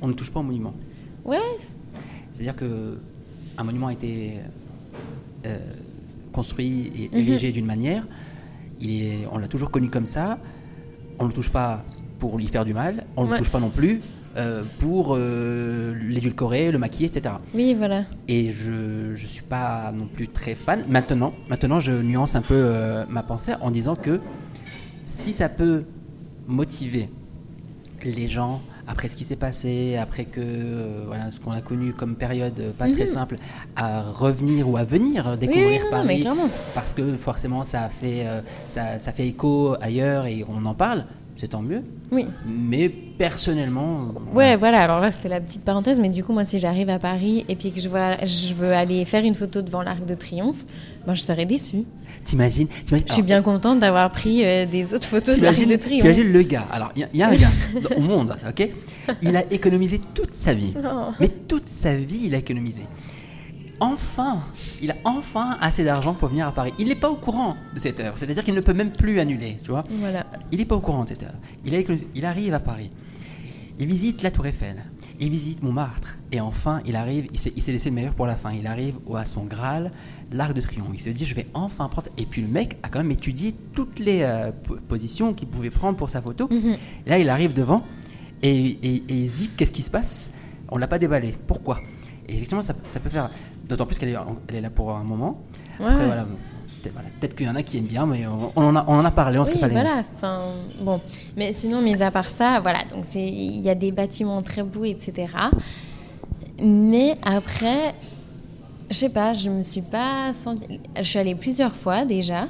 [0.00, 0.72] on ne touche pas au monument.
[1.24, 1.38] ouais,
[2.32, 2.98] C'est-à-dire que
[3.58, 4.38] un monument a été
[5.44, 5.58] euh,
[6.32, 7.18] construit et Mhm.
[7.28, 8.06] érigé d'une manière,
[8.80, 10.38] il est, on l'a toujours connu comme ça.
[11.18, 11.84] On ne le touche pas
[12.18, 13.32] pour lui faire du mal, on ne Ouais.
[13.34, 14.00] le touche pas non plus
[14.36, 17.36] euh, pour euh, l'édulcorer, le maquiller, etc.
[17.54, 18.04] oui, voilà.
[18.28, 20.84] Et je ne suis pas non plus très fan.
[20.88, 24.20] Maintenant, maintenant je nuance un peu euh, ma pensée en disant que
[25.04, 25.84] si ça peut
[26.46, 27.08] motiver
[28.04, 31.92] les gens après ce qui s'est passé, après que euh, voilà ce qu'on a connu
[31.92, 33.08] comme période pas très Mhm.
[33.08, 33.36] simple,
[33.74, 36.26] à revenir ou à venir découvrir oui, mais Paris,
[36.72, 40.74] parce que forcément ça a fait euh, ça, ça fait écho ailleurs et on en
[40.74, 41.04] parle,
[41.36, 41.82] c'est tant mieux.
[42.10, 42.26] Oui.
[42.46, 44.80] Mais personnellement, Ouais, voilà.
[44.80, 47.56] Alors là, c'était la petite parenthèse, mais du coup, moi, si j'arrive à Paris et
[47.56, 50.64] puis que je vois, je veux aller faire une photo devant l'Arc de Triomphe,
[51.06, 51.84] ben, je serais déçue.
[52.24, 56.02] t'imagines, Je suis bien contente d'avoir pris euh, des autres photos de l'Arc de Triomphe.
[56.02, 56.66] t'imagines le gars.
[56.72, 57.50] Alors, il y, a- il y a un gars
[57.96, 58.70] au monde, ok?
[59.22, 60.72] Il a économisé toute sa vie.
[60.78, 61.12] Oh.
[61.20, 62.82] Mais toute sa vie, il a économisé.
[63.80, 64.38] Enfin,
[64.82, 66.72] il a enfin assez d'argent pour venir à Paris.
[66.78, 68.14] Il n'est pas au courant de cette heure.
[68.16, 70.26] C'est-à-dire qu'il ne peut même plus annuler, tu vois Voilà.
[70.50, 71.34] Il n'est pas au courant de cette heure.
[71.64, 72.90] Il, a économisé- il arrive à Paris.
[73.78, 74.82] Il visite la Tour Eiffel.
[75.20, 76.16] Il visite Montmartre.
[76.32, 78.52] Et enfin, il arrive, il s'est, laissé le meilleur pour la fin.
[78.52, 79.92] Il arrive à son Graal,
[80.32, 80.88] l'Arc de Triomphe.
[80.94, 82.08] Il se dit, je vais enfin prendre.
[82.16, 85.70] Et puis le mec a quand même étudié toutes les euh, po- positions qu'il pouvait
[85.70, 86.48] prendre pour sa photo.
[86.50, 86.76] Mhm.
[87.06, 87.84] Et là, il arrive devant
[88.42, 90.32] et, et, et il dit, qu'est-ce qui se passe?
[90.70, 91.34] On l'a pas déballé.
[91.46, 91.80] Pourquoi?
[92.28, 93.30] Et effectivement, ça, ça peut faire.
[93.68, 94.16] D'autant plus qu'elle est,
[94.48, 95.42] elle est là pour un moment.
[95.80, 96.36] Ouais, Après, voilà, bon,
[96.82, 98.94] peut-être, voilà, qu'il y en a qui aiment bien, mais on, on en, a, on
[98.94, 99.38] en a parlé.
[99.38, 100.04] On Oui, voilà.
[100.14, 100.40] Enfin,
[100.80, 101.00] bon.
[101.36, 102.80] Mais sinon, mis à part ça, voilà.
[102.94, 105.28] Donc, il y a des bâtiments très beaux, etc.
[106.62, 107.94] Mais après,
[108.90, 110.80] je sais pas, je me suis pas sentie.
[110.96, 112.46] Je suis allée plusieurs fois déjà.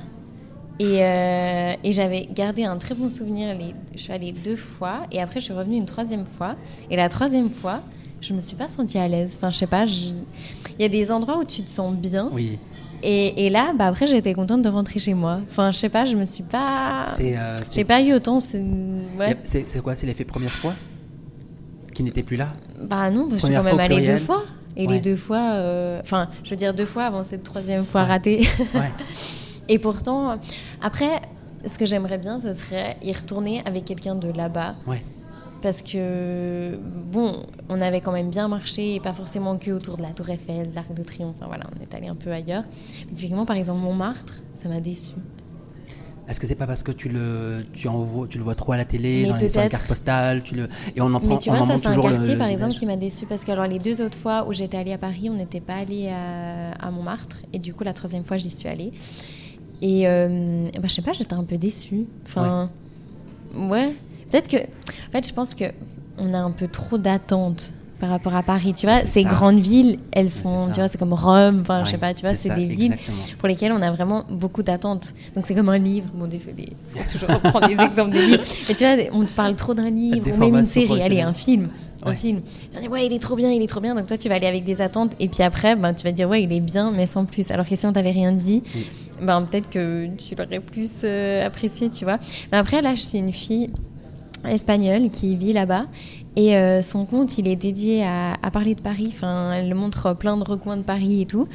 [0.78, 3.56] Et, euh, et j'avais gardé un très bon souvenir.
[3.56, 3.74] Les...
[3.94, 5.06] Je suis allée deux fois.
[5.10, 6.56] Et après, je suis revenue une troisième fois.
[6.90, 7.80] Et la troisième fois,
[8.20, 9.34] je me suis pas sentie à l'aise.
[9.36, 9.86] Enfin, je sais pas.
[9.86, 10.10] je-
[10.78, 12.28] Il y a des endroits où tu te sens bien.
[12.32, 12.58] Oui,
[13.02, 15.40] Et, et là, bah, après, j'étais contente de rentrer chez moi.
[15.50, 17.04] Enfin, je sais pas, je me suis pas.
[17.08, 17.36] c'est.
[17.38, 18.40] euh, J'ai pas eu autant.
[18.40, 18.62] C'est
[19.18, 19.36] ouais.
[19.82, 20.74] Quoi C'est l'effet première fois
[21.94, 22.48] Qui n'était plus là?
[22.82, 24.44] Bah non, bah, je suis quand même allée deux fois.
[24.78, 24.94] Et Ouais.
[24.94, 25.52] les deux fois.
[25.54, 28.08] euh, Enfin, je veux dire deux fois avant cette troisième fois Ouais.
[28.08, 28.48] ratée.
[29.68, 30.38] Et pourtant,
[30.82, 31.20] après,
[31.66, 34.74] ce que j'aimerais bien, ce serait y retourner avec quelqu'un de là-bas.
[34.86, 35.02] Ouais.
[35.66, 36.78] Parce que,
[37.10, 40.30] bon, on avait quand même bien marché, et pas forcément que autour de la Tour
[40.30, 41.34] Eiffel, de l'Arc de Triomphe.
[41.38, 42.62] Enfin voilà, on est allé un peu ailleurs.
[43.08, 45.16] Mais typiquement, par exemple, Montmartre, ça m'a déçu.
[46.28, 48.70] Est-ce que c'est pas parce que tu le, tu en vois, tu le vois trop
[48.70, 51.18] à la télé, Mais dans les, sur les cartes postales, tu le, et on en
[51.18, 53.26] prend, Mais tu vois, ça, c'est un le- quartier, le par exemple, qui m'a déçu
[53.26, 55.74] parce que alors, les deux autres fois où j'étais allée à Paris, on n'était pas
[55.74, 57.38] allé à, à Montmartre.
[57.52, 58.92] Et du coup, la troisième fois, j'y suis allée.
[59.82, 62.06] Et euh, bah, je sais pas, j'étais un peu déçue.
[62.24, 62.70] Enfin,
[63.56, 63.94] ouais.
[64.30, 64.56] Peut-être que.
[64.56, 65.64] En fait, je pense que
[66.18, 68.74] on a un peu trop d'attentes par rapport à Paris.
[68.76, 69.28] Tu vois, ces ça.
[69.30, 72.22] grandes villes, elles sont, tu vois, c'est comme Rome, enfin, je sais Ouais, pas, tu
[72.26, 73.16] vois, c'est des villes exactement.
[73.38, 75.14] pour lesquelles on a vraiment beaucoup d'attentes.
[75.34, 76.08] Donc c'est comme un livre.
[76.14, 78.44] Bon, désolé, faut toujours reprendre des exemples des livres.
[78.68, 81.00] Mais tu vois, on te parle trop d'un livre Des ou même une série.
[81.00, 81.68] Allez, un film.
[82.04, 82.16] Un Ouais.
[82.16, 82.42] film.
[82.70, 83.94] Tu vas dire, ouais, il est trop bien, il est trop bien.
[83.94, 85.14] Donc toi, tu vas aller avec des attentes.
[85.18, 87.50] Et puis après, ben, tu vas dire, ouais, il est bien, mais sans plus.
[87.50, 88.62] Alors que si on t'avait rien dit,
[89.22, 92.18] ben, peut-être que tu l'aurais plus euh, apprécié, tu vois.
[92.52, 93.70] Mais après, là, je suis une fille
[94.48, 95.86] espagnole qui vit là-bas.
[96.36, 99.08] Et euh, son compte, il est dédié à, à parler de Paris.
[99.14, 101.48] Enfin, elle montre plein de recoins de Paris et tout.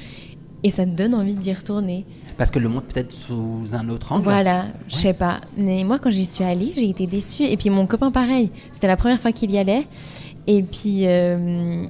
[0.64, 2.06] Et ça te donne envie d'y retourner.
[2.38, 4.24] Parce que le monde peut-être sous un autre angle.
[4.24, 5.42] Voilà, je sais pas.
[5.58, 7.44] Mais moi, quand j'y suis allée, j'ai été déçue.
[7.44, 8.50] Et puis mon copain, pareil.
[8.72, 9.86] C'était la première fois qu'il y allait.
[10.48, 11.86] Et puis, euh,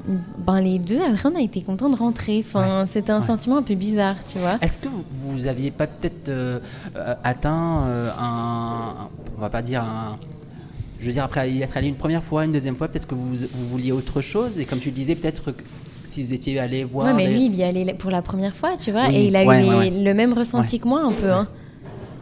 [0.45, 2.43] ben les deux, après, on a été contents de rentrer.
[2.45, 3.25] Enfin, c'était un Ouais.
[3.25, 4.57] sentiment un peu bizarre, tu vois.
[4.61, 6.59] Est-ce que vous- aviez pas peut-être euh,
[7.23, 10.17] atteint euh, un, on va pas dire un,
[11.01, 13.15] je veux dire après y être allé une première fois, une deuxième fois, peut-être que
[13.15, 15.63] vous, vous vouliez autre chose et comme tu disais peut-être que
[16.05, 17.07] si vous étiez allé voir.
[17.07, 19.07] Ouais, mais des- lui, il y allait pour la première fois, tu vois.
[19.09, 20.03] Oui, Et il a ouais, eu ouais, les- ouais.
[20.03, 21.31] le même ressenti que moi, un peu.
[21.31, 21.47] Hein.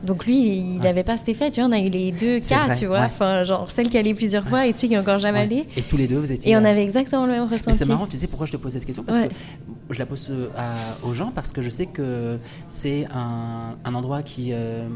[0.03, 1.69] Donc lui, il n'avait pas cet effet, tu vois.
[1.69, 3.01] On a eu les deux cas, vrai, tu vois.
[3.01, 5.65] Enfin, genre celle qui allait plusieurs fois et celui qui est encore jamais allé.
[5.75, 6.51] Et tous les deux vous étiez.
[6.53, 7.77] Et on avait exactement le même ressenti.
[7.77, 9.03] c'est marrant, tu sais pourquoi je te pose cette question?
[9.03, 9.25] Parce que
[9.89, 12.37] je la pose euh, à- aux gens parce que je sais que
[12.69, 14.87] c'est un, un endroit qui euh,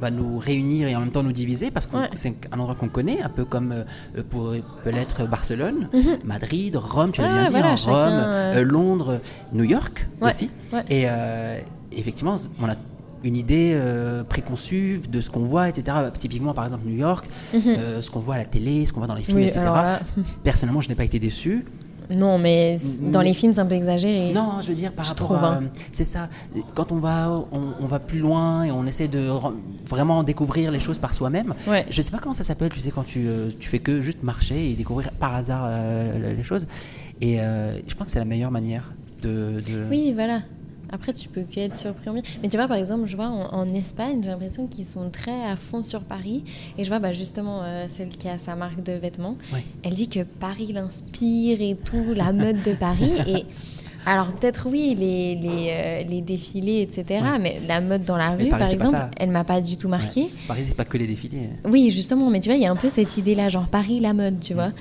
[0.00, 2.08] va nous réunir et en même temps nous diviser parce que Ouais.
[2.14, 5.88] c'est un endroit qu'on connaît, un peu comme euh, pour, peut l'être Barcelone,
[6.24, 7.32] Madrid, Rome, tu l'as Mhm.
[7.32, 9.20] Ah bien ouais, dit, voilà, hein, chacun, Rome, euh, euh, Londres,
[9.52, 10.50] New York Ouais, aussi.
[10.72, 10.84] ouais.
[10.90, 12.74] Et effectivement, on a
[13.24, 15.96] une idée euh, préconçue de ce qu'on voit, etc.
[16.16, 19.08] Typiquement, par exemple, New York, euh, ce qu'on voit à la télé, ce qu'on voit
[19.08, 19.44] dans les films, Mhm.
[19.44, 19.68] Oui, etc.
[20.44, 21.64] Personnellement, je n'ai pas été déçu.
[22.10, 24.32] Non, mais c- dans les films, c'est un peu exagéré.
[24.32, 25.64] Non, je veux dire par Je rapport trouve, à, hein.
[25.92, 26.28] c'est ça.
[26.74, 29.28] Quand on va, on, on va plus loin et on essaie de
[29.86, 31.54] vraiment découvrir les choses par soi-même.
[31.66, 31.84] Ouais.
[31.90, 32.70] Je sais pas comment ça s'appelle.
[32.70, 36.34] Tu sais quand tu, euh, tu fais que juste marcher et découvrir par hasard euh,
[36.34, 36.66] les choses.
[37.20, 38.92] Et euh, je pense que c'est la meilleure manière
[39.22, 39.60] de.
[39.66, 40.42] de- Oui, voilà.
[40.90, 42.10] Après, tu peux que être surpris.
[42.42, 45.44] Mais tu vois, par exemple, je vois en, en Espagne, j'ai l'impression qu'ils sont très
[45.44, 46.44] à fond sur Paris.
[46.78, 49.36] Et je vois bah, justement euh, celle qui a sa marque de vêtements.
[49.52, 49.64] Ouais.
[49.82, 53.12] Elle dit que Paris l'inspire et tout, la mode de Paris.
[53.26, 53.44] Et
[54.06, 57.20] alors, peut-être oui, les, les, euh, les défilés, etc.
[57.20, 57.38] Ouais.
[57.38, 60.22] Mais la mode dans la rue, Paris, par exemple, elle m'a pas du tout marqué.
[60.22, 60.30] Ouais.
[60.46, 61.50] Paris, c'est pas que les défilés.
[61.66, 62.30] Oui, justement.
[62.30, 64.54] Mais tu vois, il y a un peu cette idée-là, genre Paris, la mode, tu
[64.54, 64.72] vois.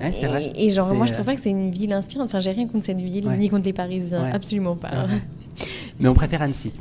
[0.00, 0.52] Ouais, c'est vrai.
[0.56, 2.26] Et, genre, moi, je euh, trouve pas que c'est une ville inspirante.
[2.26, 3.36] Enfin, j'ai rien contre cette ville, Ouais.
[3.36, 4.22] ni contre les Parisiens.
[4.24, 4.30] Ouais.
[4.32, 4.90] Absolument pas.
[6.00, 6.72] Mais on préfère Annecy.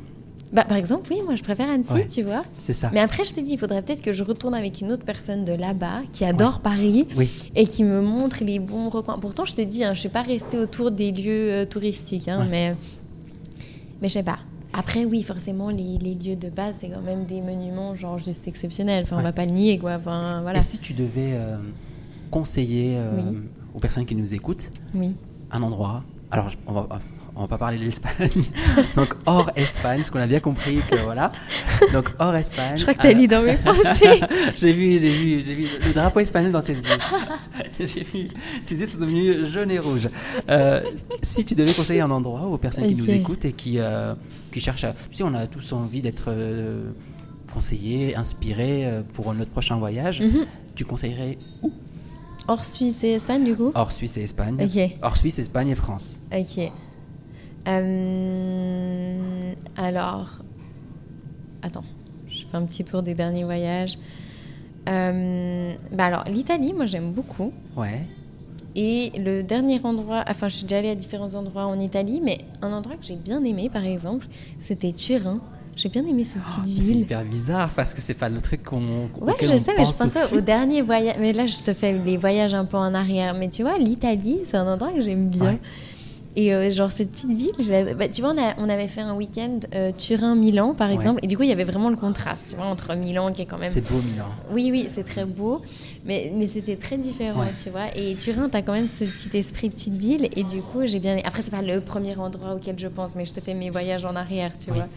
[0.51, 2.07] Bah, par exemple, oui, moi, je préfère Annecy, Ouais.
[2.07, 2.43] tu vois.
[2.65, 2.89] C'est ça.
[2.93, 5.45] Mais après, je te dis, il faudrait peut-être que je retourne avec une autre personne
[5.45, 7.29] de là-bas qui adore Paris Oui.
[7.55, 9.19] et qui me montre les bons recoins.
[9.19, 12.39] Pourtant, je te dis, hein, je suis pas restée autour des lieux euh, touristiques, hein,
[12.41, 12.47] Ouais.
[12.49, 12.75] mais
[14.01, 14.39] mais je sais pas.
[14.73, 18.47] Après, oui, forcément, les, les lieux de base, c'est quand même des monuments, genre juste
[18.47, 19.03] exceptionnels.
[19.03, 19.95] Enfin, on va pas le nier, quoi.
[19.99, 20.59] Enfin, voilà.
[20.59, 21.57] Et si tu devais euh,
[22.29, 23.37] conseiller euh, Oui.
[23.73, 25.15] aux personnes qui nous écoutent Oui.
[25.51, 26.03] un endroit.
[26.31, 26.87] Alors, on va,
[27.35, 28.29] on va pas parler de l'Espagne.
[28.95, 31.31] Donc, hors Espagne, parce qu'on a bien compris que voilà.
[31.93, 32.77] Donc, hors Espagne.
[32.77, 34.21] Je crois que t'as euh, lu dans mes pensées.
[34.55, 36.83] j'ai vu, j'ai vu, j'ai vu le drapeau espagnol dans tes yeux.
[37.79, 38.27] j'ai vu,
[38.65, 40.09] tes yeux sont devenus jaunes et rouges.
[40.49, 40.81] Euh,
[41.23, 44.13] si tu devais conseiller un endroit aux personnes qui nous écoutent et qui, euh,
[44.51, 44.91] qui cherchent à.
[45.09, 46.29] Tu sais, on a tous envie d'être
[47.53, 50.21] conseillés, inspirés euh, pour notre prochain voyage.
[50.21, 50.45] Mhm.
[50.75, 51.71] Tu conseillerais où?
[52.49, 54.57] Hors Suisse et Espagne, du coup Hors Suisse et Espagne.
[54.59, 54.97] Ok.
[55.03, 56.19] Hors Suisse, Espagne et France.
[56.35, 56.71] Ok.
[57.67, 60.39] Euh, alors,
[61.61, 61.83] attends,
[62.27, 63.99] je fais un petit tour des derniers voyages.
[64.89, 67.53] Euh, bah alors, l'Italie, moi j'aime beaucoup.
[67.77, 68.01] Ouais.
[68.75, 72.39] Et le dernier endroit, enfin je suis déjà allée à différents endroits en Italie, mais
[72.63, 74.25] un endroit que j'ai bien aimé par exemple,
[74.57, 75.39] c'était Turin.
[75.81, 77.01] J'ai bien aimé cette petite Mais C'est ville.
[77.01, 79.09] hyper bizarre parce que c'est pas le truc qu'on.
[79.21, 81.15] Ouais, je sais, mais je de pensais au dernier voyage.
[81.21, 83.33] Mais là, je te fais les voyages un peu en arrière.
[83.33, 85.43] Mais tu vois, l'Italie, c'est un endroit que j'aime bien.
[85.53, 85.59] Ouais.
[86.35, 89.01] Et euh, genre, cette petite ville, je bah, tu vois, on, a- on avait fait
[89.01, 90.95] un week-end euh, Turin-Milan, par Ouais.
[90.95, 91.19] exemple.
[91.23, 93.45] Et du coup, il y avait vraiment le contraste, tu vois, entre Milan, qui est
[93.45, 93.69] quand même.
[93.71, 94.25] C'est beau, Milan.
[94.51, 95.61] Oui, oui, c'est très beau.
[96.05, 97.47] Mais, mais c'était très différent, Ouais.
[97.63, 97.87] tu vois.
[97.95, 100.29] Et Turin, t'as quand même ce petit esprit petite ville.
[100.35, 101.17] Et du coup, j'ai bien.
[101.23, 104.03] Après, c'est pas le premier endroit auquel je pense, mais je te fais mes voyages
[104.05, 104.77] en arrière, tu Oui.
[104.77, 104.87] vois.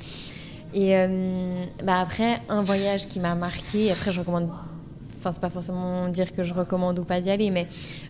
[0.75, 4.49] Et euh, bah après, un voyage qui m'a marqué, après je recommande,
[5.19, 7.67] enfin c'est pas forcément dire que je recommande ou pas d'y aller, mais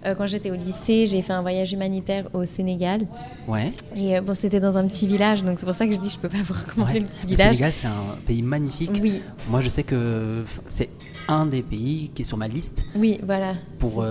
[0.06, 3.06] euh, quand j'étais au lycée, j'ai fait un voyage humanitaire au Sénégal.
[3.48, 3.70] Ouais.
[3.96, 6.08] Et euh, bon, c'était dans un petit village, donc c'est pour ça que je dis
[6.10, 7.00] je peux pas vous recommander ouais.
[7.00, 7.46] le petit Le village.
[7.48, 8.98] Sénégal, c'est un pays magnifique.
[9.02, 10.88] Oui, Moi, je sais que c'est
[11.28, 13.54] un des pays qui est sur ma liste oui, voilà.
[13.78, 14.04] pour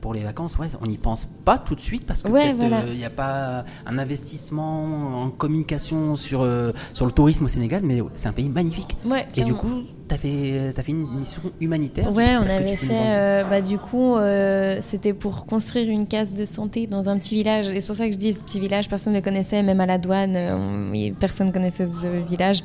[0.00, 2.56] pour les vacances, ouais, on n'y pense pas tout de suite parce que Ouais, peut-être
[2.68, 2.82] voilà.
[2.88, 7.82] il n'y a pas un investissement en communication sur, euh, sur le tourisme au Sénégal,
[7.84, 8.96] mais c'est un pays magnifique.
[9.04, 12.12] Ouais, Et du coup, tu as fait, t'as fait une mission humanitaire.
[12.14, 12.92] Ouais, on Est-ce que tu avait fait.
[12.92, 17.34] euh, bah, du coup, euh, c'était pour construire une case de santé dans un petit
[17.34, 17.68] village.
[17.68, 19.80] Et c'est pour ça que je dis ce petit village, personne ne le connaissait, même
[19.80, 22.62] à la douane, euh, on- personne connaissait ce village.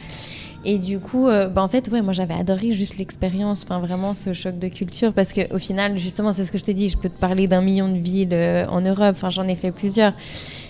[0.67, 4.15] Et du coup, euh, bah, en fait, ouais, moi j'avais adoré juste l'expérience, enfin vraiment
[4.15, 6.97] ce choc de culture, parce qu'au final, justement, c'est ce que je te dis, je
[6.97, 10.13] peux te parler d'un million de villes euh, en Europe, enfin j'en ai fait plusieurs,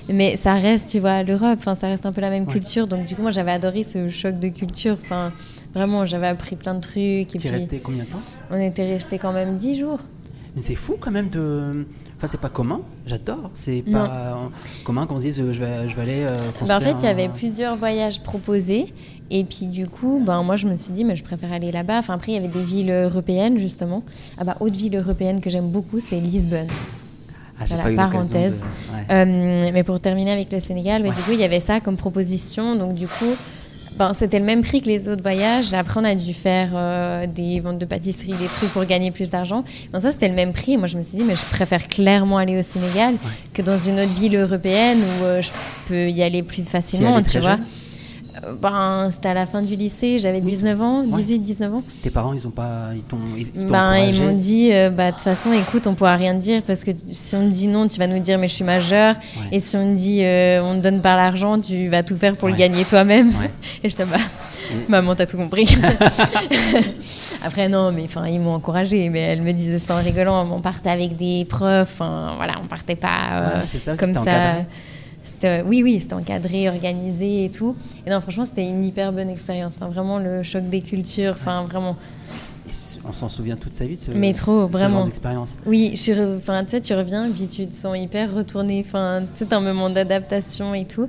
[0.09, 2.51] mais ça reste, tu vois, l'Europe, enfin ça reste un peu la même Ouais.
[2.51, 5.31] culture, donc du coup, moi j'avais adoré ce choc de culture, enfin
[5.73, 7.29] vraiment, j'avais appris plein de trucs.
[7.29, 8.21] Tu es resté combien de temps?
[8.51, 9.99] On était resté quand même 10 jours.
[10.55, 11.85] Mais C'est fou quand même de.
[12.17, 13.51] Enfin, c'est pas commun, j'adore.
[13.53, 14.49] C'est pas
[14.85, 16.21] commun qu'on se dise euh, je vais, je vais aller.
[16.23, 18.93] euh, Bah, en fait, il y avait plusieurs voyages proposés.
[19.31, 21.97] Et puis, du coup, ben, moi, je me suis dit, mais je préfère aller là-bas.
[21.99, 24.03] Enfin, après, il y avait des villes européennes, justement.
[24.37, 26.67] Ah, bah, autre ville européenne que j'aime beaucoup, c'est Lisbonne.
[27.59, 28.61] Ah, voilà, pas eu parenthèse.
[28.61, 29.05] de- ouais.
[29.25, 31.15] Euh, mais pour terminer avec le Sénégal, ouais, Ouais.
[31.15, 32.75] du coup, il y avait ça comme proposition.
[32.75, 33.33] Donc, du coup,
[33.97, 35.73] ben, c'était le même prix que les autres voyages.
[35.73, 39.29] Après, on a dû faire euh, des ventes de pâtisserie, des trucs pour gagner plus
[39.29, 39.63] d'argent.
[39.93, 40.73] Mais ça, c'était le même prix.
[40.73, 43.15] Et moi, je me suis dit, mais je préfère clairement aller au Sénégal
[43.53, 45.51] que dans une autre ville européenne où euh, je
[45.87, 47.55] peux y aller plus facilement, tu vois.
[47.57, 47.65] jeune
[48.61, 50.51] Ben, c'était à la fin du lycée, j'avais Oui.
[50.51, 51.21] 19 ans, Ouais.
[51.21, 51.83] 18-19 ans.
[52.01, 52.89] Tes parents, ils ont pas.
[52.95, 53.17] Ils t'ont.
[53.37, 56.33] Ils, ils Ben, ils m'ont dit, euh, bah, de toute façon, écoute, on pourra rien
[56.33, 58.63] dire parce que si on te dit non, tu vas nous dire, mais je suis
[58.63, 59.15] majeur.
[59.37, 59.57] Ouais.
[59.57, 62.35] Et si on te dit, euh, on te donne pas l'argent, tu vas tout faire
[62.35, 63.33] pour le gagner toi-même.
[63.83, 64.17] Et je te bah,
[64.71, 65.67] Et- maman, t'as tout compris.
[67.43, 70.47] Après, non, mais enfin, ils m'ont encouragé, mais elle me disait ça en rigolant.
[70.51, 74.55] On partait avec des profs, voilà, on partait pas euh, Ouais, c'est ça, comme ça.
[75.35, 77.75] C'était- oui, oui, c'était encadré, organisé et tout.
[78.07, 79.75] Et non, franchement, c'était une hyper bonne expérience.
[79.75, 81.97] Enfin, vraiment, le choc des cultures, enfin, vraiment.
[83.07, 83.97] On s'en souvient toute sa vie.
[83.97, 85.03] Ce, Mais trop, vraiment.
[85.05, 85.57] d'expérience.
[85.65, 88.83] Oui, je suis re- enfin, tu sais, tu reviens, puis tu te sens hyper retourné.
[88.87, 91.07] Enfin, t'as un moment d'adaptation et tout.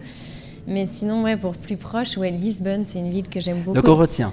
[0.66, 3.76] Mais sinon, ouais, pour plus proche, ouais, Lisbonne, c'est une ville que j'aime beaucoup.
[3.76, 4.32] Donc on retient.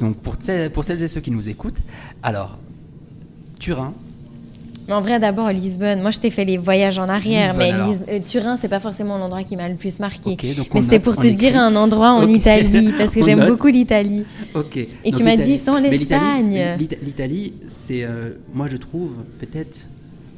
[0.00, 1.78] Donc pour celles et ceux qui nous écoutent,
[2.22, 2.58] alors,
[3.58, 3.92] Turin,
[4.90, 6.00] Mais en vrai, d'abord, Lisbonne.
[6.02, 7.92] Moi, je t'ai fait les voyages en arrière, Lisbonne, mais.
[7.94, 10.36] Lis- euh, Turin, c'est pas forcément l'endroit qui m'a le plus marqué.
[10.74, 11.34] Mais c'était pour te écrit.
[11.36, 12.26] dire un endroit en.
[12.26, 14.24] Italie, parce que j'aime beaucoup l'Italie.
[14.54, 14.76] ok.
[14.76, 16.48] Et Donc tu m'as dit sans l'Espagne.
[16.50, 19.86] l'Italie- l'Ita- L'Italie, c'est, euh, moi je trouve, peut-être,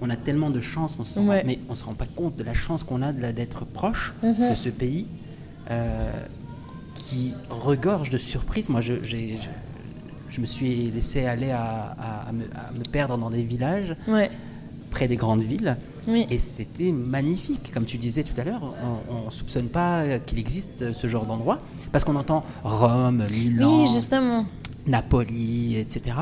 [0.03, 1.42] on a tellement de chance, on se rend- Ouais.
[1.46, 4.50] mais on se rend pas compte de la chance qu'on a d'être proche Mhm.
[4.50, 5.07] de ce pays
[5.70, 6.11] euh,
[6.94, 8.68] qui regorge de surprises.
[8.68, 9.38] Moi, je, j'ai-
[10.33, 13.95] je, me suis laissé aller à, à- à me, à me perdre dans des villages
[14.09, 14.30] Ouais,
[14.91, 15.76] près des grandes villes.
[16.09, 16.26] oui.
[16.30, 17.70] Et c'était magnifique.
[17.72, 18.74] Comme tu disais tout à l'heure,
[19.11, 21.59] on ne soupçonne pas qu'il existe ce genre d'endroit.
[21.93, 24.47] Parce qu'on entend Rome, Milan, Oui, justement.
[24.87, 26.16] Napoli, etc.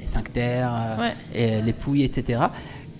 [0.00, 1.14] Les cinq terres, euh, Ouais.
[1.34, 2.40] et les Pouilles, etc.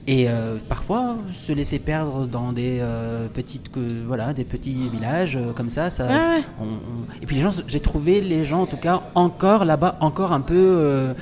[0.09, 3.71] Et euh, parfois, se laisser perdre dans des euh, petites,
[4.07, 6.07] voilà, des petits villages euh, comme ça, ça.
[6.07, 6.43] Ouais, ouais.
[6.61, 9.97] on- on- Et puis les gens, j'ai trouvé les gens en tout cas encore là-bas,
[10.01, 11.15] encore un peu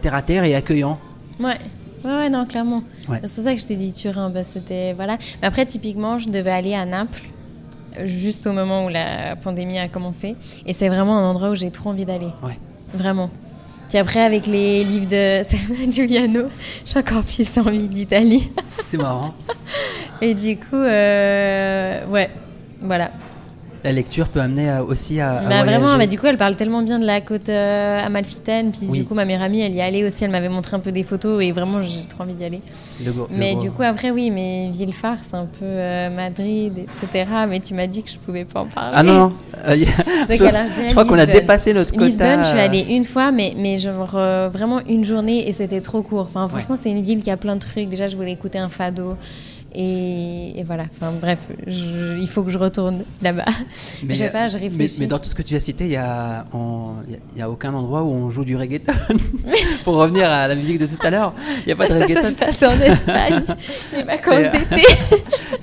[0.00, 0.98] terre à terre et accueillants.
[1.38, 1.58] Ouais.
[2.04, 2.82] Ouais, ouais, non, clairement.
[3.08, 3.20] Ouais.
[3.24, 5.18] C'est pour ça que je t'ai dit Turin, bah, c'était voilà.
[5.40, 7.22] Mais après, typiquement, je devais aller à Naples
[8.04, 10.34] juste au moment où la pandémie a commencé,
[10.66, 12.58] et c'est vraiment un endroit où j'ai trop envie d'aller, Ouais.
[12.94, 13.30] vraiment.
[13.92, 16.44] Puis après, avec les livres de Serena Giuliano,
[16.86, 18.48] j'ai encore plus envie d'Italie.
[18.84, 19.34] C'est marrant.
[20.22, 22.30] Et du coup, euh, ouais,
[22.80, 23.10] voilà.
[23.84, 26.82] La lecture peut amener à- aussi à, Bah, vraiment, bah, du coup, elle parle tellement
[26.82, 28.70] bien de la côte euh, amalfitaine.
[28.70, 28.98] Puis Oui.
[29.00, 30.22] du coup, ma meilleure amie, elle y est allée aussi.
[30.22, 32.60] Elle m'avait montré un peu des photos et vraiment, j'ai trop envie d'y aller.
[33.04, 36.10] Le go- le Mais du coup, après, oui, mes villes phares, c'est un peu euh,
[36.10, 37.24] Madrid, etc.
[37.48, 38.92] Mais tu m'as dit que je pouvais pas en parler.
[38.94, 39.32] Ah non.
[39.64, 42.06] Euh, Donc, je, alors, je je crois qu'on a dépassé notre quota.
[42.06, 45.80] Lisbonne, je suis allée une fois, mais, mais genre euh, vraiment une journée et c'était
[45.80, 46.22] trop court.
[46.28, 47.88] Enfin, franchement, c'est une ville qui a plein de trucs.
[47.88, 49.16] Déjà, je voulais écouter un fado.
[49.74, 53.44] Et, et voilà, enfin bref, je- il faut que je retourne là-bas.
[54.02, 55.00] Mais, je sais pas, je mais, réfléchis.
[55.00, 56.44] mais dans tout ce que tu as cité, il n'y a,
[57.36, 58.92] y a- aucun endroit où on joue du reggaeton.
[59.84, 61.98] Pour revenir à la musique de tout à l'heure, il n'y a pas de ça,
[62.00, 62.28] ça reggaeton.
[62.28, 63.42] se passe en Espagne,
[63.96, 64.82] les vacances euh, d'été.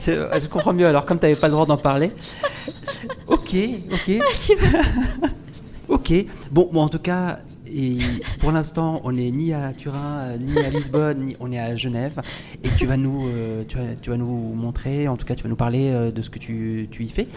[0.05, 0.87] Je comprends mieux.
[0.87, 2.11] Alors, comme tu n'avais pas le droit d'en parler.
[3.27, 3.55] Ok,
[3.91, 4.19] ok.
[5.87, 6.13] ok.
[6.51, 7.39] Bon, bon, en tout cas,
[7.71, 7.99] et
[8.39, 11.75] pour l'instant, on n'est ni à Turin, euh, ni à Lisbonne, ni on est à
[11.75, 12.21] Genève.
[12.63, 15.43] Et tu vas nous, euh, tu vas, tu vas nous montrer, en tout cas, tu
[15.43, 17.27] vas nous parler euh, de ce que tu, tu y fais.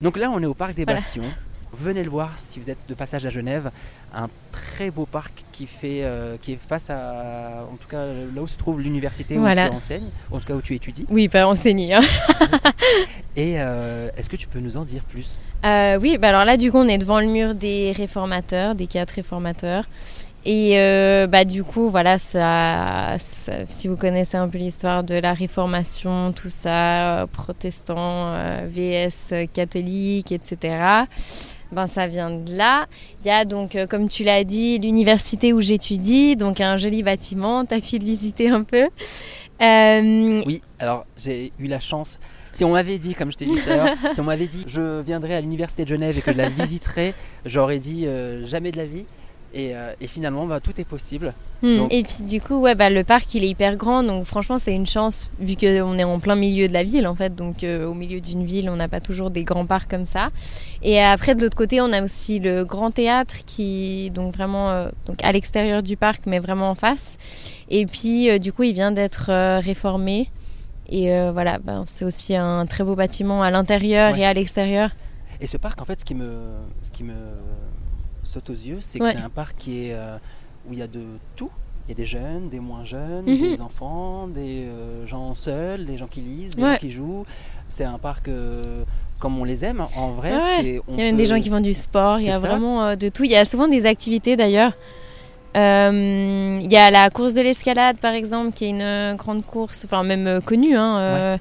[0.00, 1.00] Donc là, on est au parc des Voilà.
[1.00, 1.22] Bastions.
[1.72, 3.70] Venez le voir si vous êtes de passage à Genève.
[4.14, 8.42] Un très beau parc qui, fait, euh, qui est face à, en tout cas, là
[8.42, 9.68] où se trouve l'université où Voilà.
[9.68, 11.04] tu enseignes, en tout cas où tu étudies.
[11.10, 11.94] Oui, pas enseigné.
[11.94, 12.00] Hein.
[13.36, 15.44] Et euh, est-ce que tu peux nous en dire plus?
[15.64, 18.86] Euh, oui, bah alors là, du coup, on est devant le mur des réformateurs, des
[18.86, 19.84] quatre réformateurs.
[20.44, 25.16] Et euh, bah, du coup, voilà, ça, ça- si vous connaissez un peu l'histoire de
[25.16, 27.96] la Réformation, tout ça, euh, protestants,
[28.34, 31.04] euh, VS euh, catholique, etc.,
[31.72, 32.86] ben, ça vient de là.
[33.22, 37.02] Il y a donc, euh, comme tu l'as dit, l'université où j'étudie, donc un joli
[37.02, 37.64] bâtiment.
[37.64, 38.88] T'as pu le visiter un peu.
[39.60, 42.18] Euh, Oui, alors j'ai eu la chance.
[42.52, 44.64] Si on m'avait dit, comme je t'ai dit tout à l'heure, si on m'avait dit
[44.66, 47.14] je viendrais à l'université de Genève et que je la visiterais,
[47.44, 49.04] j'aurais dit euh, jamais de la vie.
[49.54, 51.32] Et, euh, et finalement, bah, tout est possible.
[51.62, 51.76] Hmm.
[51.78, 54.58] Donc- Et puis du coup, ouais, bah, le parc il est hyper grand, donc franchement
[54.58, 57.64] c'est une chance vu qu'on est en plein milieu de la ville en fait, donc
[57.64, 60.28] euh, au milieu d'une ville on n'a pas toujours des grands parcs comme ça.
[60.82, 64.88] Et après de l'autre côté on a aussi le grand théâtre qui donc vraiment euh,
[65.06, 67.16] donc à l'extérieur du parc mais vraiment en face.
[67.70, 70.30] Et puis euh, du coup il vient d'être euh, réformé.
[70.90, 74.20] Et euh, voilà, ben, c'est aussi un très beau bâtiment à l'intérieur Ouais.
[74.20, 74.90] et à l'extérieur.
[75.40, 76.30] Et ce parc, en fait, ce qui me,
[76.82, 77.12] ce qui me
[78.28, 79.12] saute aux yeux, c'est que Ouais.
[79.12, 80.16] c'est un parc qui est, euh,
[80.68, 81.02] où il y a de
[81.36, 81.50] tout.
[81.86, 83.36] Il y a des jeunes, des moins jeunes, Mhm.
[83.52, 86.72] des enfants, des euh, gens seuls, des gens qui lisent, des Ouais.
[86.72, 87.24] gens qui jouent.
[87.70, 88.82] C'est un parc euh,
[89.18, 89.82] comme on les aime.
[89.96, 92.26] En vrai, Ouais, on Il y a même des gens qui font du sport, il
[92.26, 92.46] y a ça.
[92.46, 93.24] vraiment de tout.
[93.24, 94.72] Il y a souvent des activités d'ailleurs.
[95.54, 100.02] Il y a la course de l'escalade par exemple, qui est une grande course, enfin
[100.04, 100.76] même connue.
[100.76, 101.38] Hein,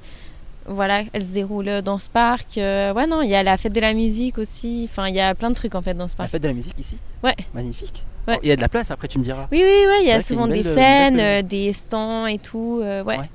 [0.67, 2.57] Voilà, elle se déroule dans ce parc.
[2.57, 4.87] Euh, ouais, non, il y a la fête de la musique aussi.
[4.89, 6.31] Enfin, il y a plein de trucs en fait dans ce La parc.
[6.31, 6.97] fête de la musique ici?
[7.23, 7.35] Ouais.
[7.53, 8.05] Magnifique.
[8.27, 8.35] Ouais.
[8.37, 9.47] Oh, Il y a de la place, après tu me diras.
[9.51, 12.37] Oui, oui, oui, il y a y souvent des belle- scènes, euh, des stands et
[12.39, 12.81] tout.
[12.83, 13.17] euh, ouais.
[13.19, 13.29] Ouais.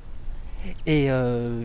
[0.87, 1.09] Et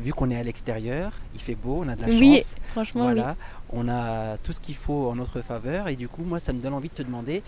[0.02, 2.56] vu qu'on est à l'extérieur, il fait beau, on a de la Oui, chance.
[2.72, 3.36] franchement, Voilà,
[3.72, 5.88] on a tout ce qu'il faut en notre faveur.
[5.88, 7.44] Et du coup, moi, ça me donne envie de te demander,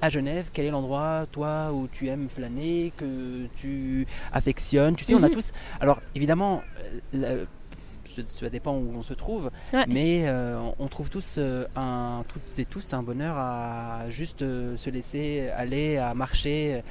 [0.00, 5.14] à Genève, quel est l'endroit, toi, où tu aimes flâner, que tu affectionnes Tu sais,
[5.14, 5.30] on a Mhm.
[5.30, 5.52] tous...
[5.80, 9.84] Alors, évidemment, euh, la- ça- dépend où on se trouve, Ouais.
[9.88, 14.90] mais euh, on trouve tous euh, un, toutes et tous un bonheur à juste se
[14.90, 16.82] laisser aller, à marcher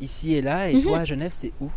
[0.00, 0.70] ici et là.
[0.70, 0.82] Et Mhm.
[0.82, 1.68] toi, à Genève, c'est où?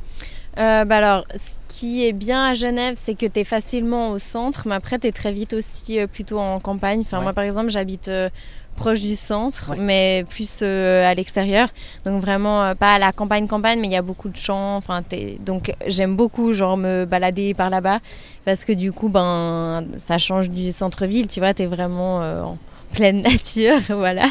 [0.58, 4.20] Euh, bah alors, ce qui est bien à Genève, c'est que tu es facilement au
[4.20, 7.02] centre, mais après, tu es très vite aussi euh, plutôt en campagne.
[7.02, 7.24] Enfin, Ouais.
[7.26, 8.30] moi, par exemple, j'habite euh,
[8.76, 9.78] proche du centre, Ouais.
[9.80, 11.70] mais plus euh, à l'extérieur.
[12.06, 14.76] Donc, vraiment, euh, pas à la campagne-campagne, mais il y a beaucoup de champs.
[14.78, 18.00] Enfin, t'es- donc, j'aime beaucoup, genre, me balader par là-bas,
[18.46, 21.28] parce que du coup, ben, ça change du centre-ville.
[21.28, 22.58] Tu vois, tu es vraiment euh, en
[22.94, 24.26] pleine nature, voilà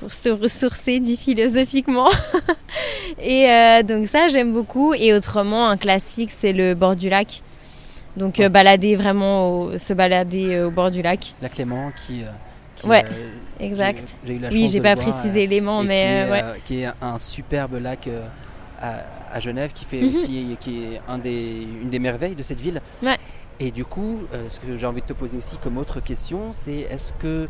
[0.00, 2.08] pour se ressourcer, dit philosophiquement.
[3.22, 3.46] et
[3.84, 4.94] donc ça, j'aime beaucoup.
[4.94, 7.42] Et autrement, un classique, c'est le bord du lac.
[8.16, 11.34] Donc balader vraiment, au- se balader au bord du lac.
[11.40, 12.22] La Clément qui...
[12.82, 13.30] qui, Ouais, euh,
[13.60, 14.14] Exact.
[14.28, 16.42] eu la Oui, j'ai pas voir, précisé l'élément, mais qui, est, euh, ouais.
[16.42, 18.08] euh, qui est un superbe lac
[18.80, 20.08] à, à Genève, qui fait Mhm.
[20.08, 22.80] aussi, qui est un des, une des merveilles de cette ville.
[23.02, 23.16] Ouais.
[23.60, 26.80] Et du coup, ce que j'ai envie de te poser aussi comme autre question, c'est
[26.90, 27.48] est-ce que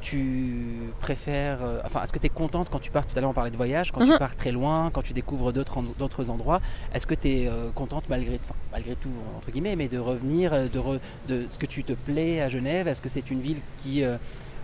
[0.00, 3.30] tu préfères, euh, enfin, est-ce que tu es contente quand tu pars, tout à l'heure
[3.30, 4.18] on parlait de voyage, quand tu Mhm.
[4.18, 6.60] pars très loin, quand tu découvres d'autres, en- d'autres endroits,
[6.94, 10.78] est-ce que tu es contente malgré, enfin, malgré tout, entre guillemets, mais de revenir, de,
[10.78, 12.86] re- de ce que tu te plais à Genève?
[12.86, 14.16] Est-ce que c'est une ville qui, euh,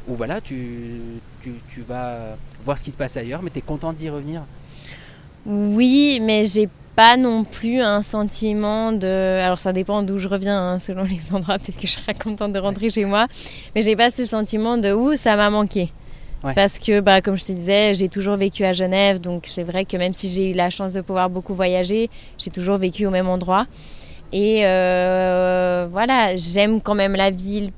[0.09, 1.00] où voilà, tu,
[1.40, 4.42] tu, tu vas voir ce qui se passe ailleurs, mais tu es contente d'y revenir?
[5.46, 9.40] Oui, mais j'ai pas non plus un sentiment de.
[9.40, 11.59] Alors ça dépend d'où je reviens, hein, selon les endroits.
[11.59, 13.26] Peut-être que je serais contente de rentrer chez moi,
[13.74, 15.92] mais j'ai pas ce sentiment de ouh ça m'a manqué.
[16.42, 16.52] Ouais.
[16.52, 19.86] Parce que, bah, comme je te disais, j'ai toujours vécu à Genève, donc c'est vrai
[19.86, 23.11] que même si j'ai eu la chance de pouvoir beaucoup voyager, j'ai toujours vécu au
[23.11, 23.66] même endroit.
[24.30, 27.70] Et euh, voilà, j'aime quand même la ville.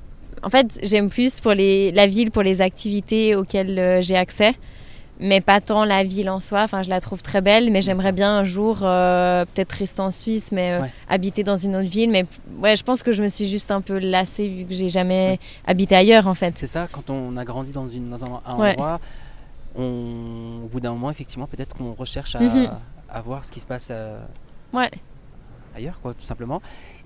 [0.43, 4.53] En fait, j'aime plus pour les, la ville pour les activités auxquelles euh, j'ai accès
[5.19, 6.61] mais pas tant la ville en soi.
[6.61, 10.11] Enfin, je la trouve très belle, mais j'aimerais bien un jour euh, peut-être rester en
[10.11, 10.91] Suisse, mais euh, Ouais.
[11.09, 12.11] habiter dans une autre ville.
[12.11, 12.23] Mais
[12.61, 15.39] ouais, je pense que je me suis juste un peu lassée vu que j'ai jamais
[15.65, 16.55] habité ailleurs en fait.
[16.55, 18.69] C'est ça, quand on a grandi dans, une, dans un, un Ouais.
[18.73, 18.99] endroit,
[19.75, 22.69] on, au bout d'un moment, effectivement, peut-être qu'on recherche à, Mhm.
[23.09, 24.19] à voir ce qui se passe euh,
[24.71, 24.91] Ouais.
[25.77, 26.61] Ailleurs, quoi, tout simplement.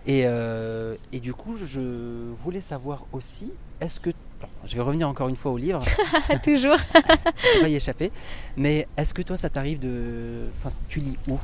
[0.08, 4.10] Et, euh, et du coup, je voulais savoir aussi, est-ce que...
[4.40, 5.84] alors, je vais revenir encore une fois au livre,
[6.44, 6.78] Toujours.
[7.60, 8.12] on va y échapper,
[8.58, 10.48] mais est-ce que toi, ça t'arrive de...
[10.58, 11.38] Enfin, tu lis où?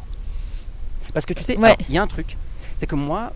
[1.13, 1.75] Parce que tu sais, Ouais.
[1.87, 2.35] il y a un truc,
[2.75, 3.31] c'est que moi,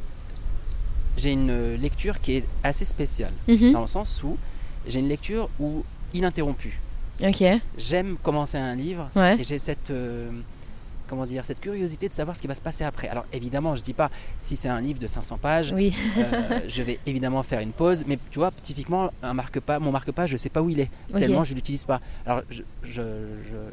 [1.18, 3.74] j'ai une lecture qui est assez spéciale, Mhm.
[3.74, 4.38] dans le sens où
[4.88, 5.84] j'ai une lecture où
[6.14, 6.80] ininterrompue.
[7.24, 7.44] Ok.
[7.78, 9.39] j'aime commencer un livre Ouais.
[9.39, 10.32] et j'ai cette euh,
[11.12, 13.09] comment dire cette curiosité de savoir ce qui va se passer après.
[13.09, 15.93] Alors évidemment, je dis pas si c'est un livre de 500 pages, Oui.
[16.18, 20.30] euh, je vais évidemment faire une pause, mais tu vois typiquement un marque-page, mon marque-page,
[20.30, 20.89] je sais pas où il est
[21.20, 21.99] tellement je l'utilise pas.
[22.26, 22.43] Alors
[22.84, 23.01] je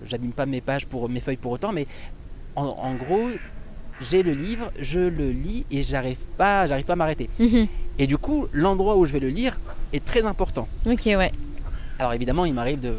[0.05, 1.87] j'abîme pas mes pages pour mes feuilles pour autant, mais
[2.57, 3.29] en, en gros
[4.01, 7.31] j'ai le livre, je le lis et j'arrive pas j'arrive pas à m'arrêter.
[7.39, 7.69] Mhm.
[8.01, 9.61] Et du coup l'endroit où je vais le lire
[9.93, 10.67] est très important.
[10.87, 11.31] Ok, ouais.
[12.01, 12.95] Alors évidemment, il m'arrive de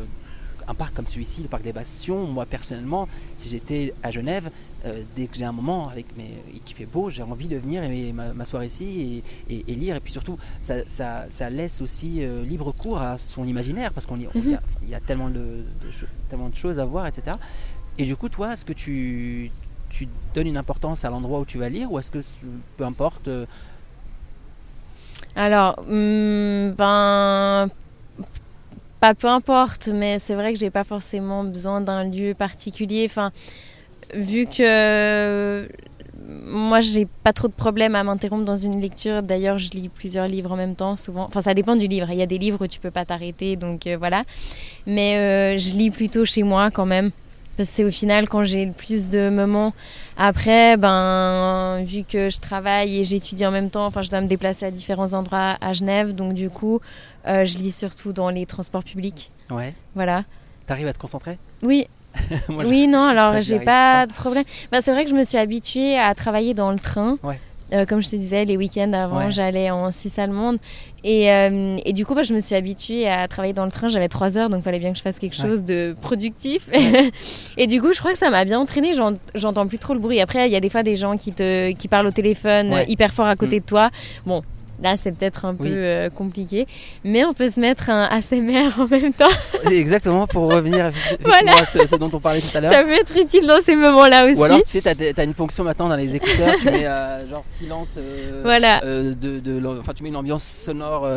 [0.69, 4.51] un parc comme celui-ci, le parc des Bastions, moi personnellement, si j'étais à Genève,
[4.85, 7.57] euh, dès que j'ai un moment avec mes, et qu'il fait beau, j'ai envie de
[7.57, 9.95] venir et ma- m'asseoir ici et, et- et lire.
[9.95, 14.05] Et puis surtout, ça, ça- ça laisse aussi euh, libre cours à son imaginaire parce
[14.05, 15.65] qu'on y- il y, a- il y a tellement de,
[16.29, 17.35] tellement de choses à voir, etc.
[17.97, 19.51] Et du coup, toi, est-ce que tu,
[19.89, 22.19] tu donnes une importance à l'endroit où tu vas lire ou est-ce que
[22.77, 23.45] peu importe euh,
[25.35, 27.67] Alors, hum, ben,
[28.99, 33.05] pas peu importe, mais c'est vrai que j'ai pas forcément besoin d'un lieu particulier.
[33.09, 33.31] Enfin,
[34.13, 35.67] vu que
[36.29, 39.23] moi, j'ai pas trop de problème à m'interrompre dans une lecture.
[39.23, 41.25] D'ailleurs, je lis plusieurs livres en même temps, souvent.
[41.25, 42.07] Enfin, ça dépend du livre.
[42.11, 44.23] Il y a des livres où tu peux pas t'arrêter, donc euh, voilà.
[44.85, 47.11] Mais euh, je lis plutôt chez moi quand même.
[47.59, 49.73] Parce que c'est au final quand j'ai le plus de moments.
[50.15, 54.27] Après, ben, vu que je travaille et j'étudie en même temps, enfin, je dois me
[54.27, 56.15] déplacer à différents endroits à Genève.
[56.15, 56.79] Donc, du coup,
[57.27, 59.33] euh, je lis surtout dans les transports publics.
[59.51, 59.73] Ouais.
[59.93, 60.23] Voilà.
[60.67, 61.37] T'arrives à te concentrer?
[61.61, 61.89] Oui,
[62.47, 64.45] Moi, oui, non, alors j'ai pas de problème.
[64.71, 67.17] Bah, c'est vrai que je me suis habituée à travailler dans le train.
[67.23, 67.41] Ouais.
[67.71, 69.31] Euh, comme je te disais, les week-ends avant, Ouais.
[69.31, 70.57] j'allais en Suisse allemande.
[71.03, 73.87] Et, euh, et du coup, bah, je me suis habituée à travailler dans le train.
[73.89, 75.47] J'avais trois heures, donc il fallait bien que je fasse quelque Ouais.
[75.47, 76.67] chose de productif.
[77.57, 78.93] et du coup, je crois que ça m'a bien entraînée.
[78.93, 80.19] J'en- J'entends plus trop le bruit.
[80.19, 83.13] Après, il y a des fois des gens qui, te, qui parlent au téléphone hyper
[83.13, 83.59] fort à côté Mm.
[83.59, 83.89] de toi.
[84.25, 84.41] Bon.
[84.81, 85.69] Là, c'est peut-être un Oui.
[85.69, 86.67] peu euh, compliqué,
[87.03, 89.27] mais on peut se mettre un ASMR en même temps.
[89.69, 90.91] Exactement, pour revenir
[91.23, 91.57] Voilà.
[91.57, 92.71] à ce, ce dont on parlait tout à l'heure.
[92.73, 94.35] Ça peut être utile dans ces moments-là aussi.
[94.35, 97.29] Ou alors, tu sais, t'as, as une fonction maintenant dans les écouteurs, tu mets euh,
[97.29, 101.07] genre silence, euh, Voilà, euh, de, enfin, tu mets une ambiance sonore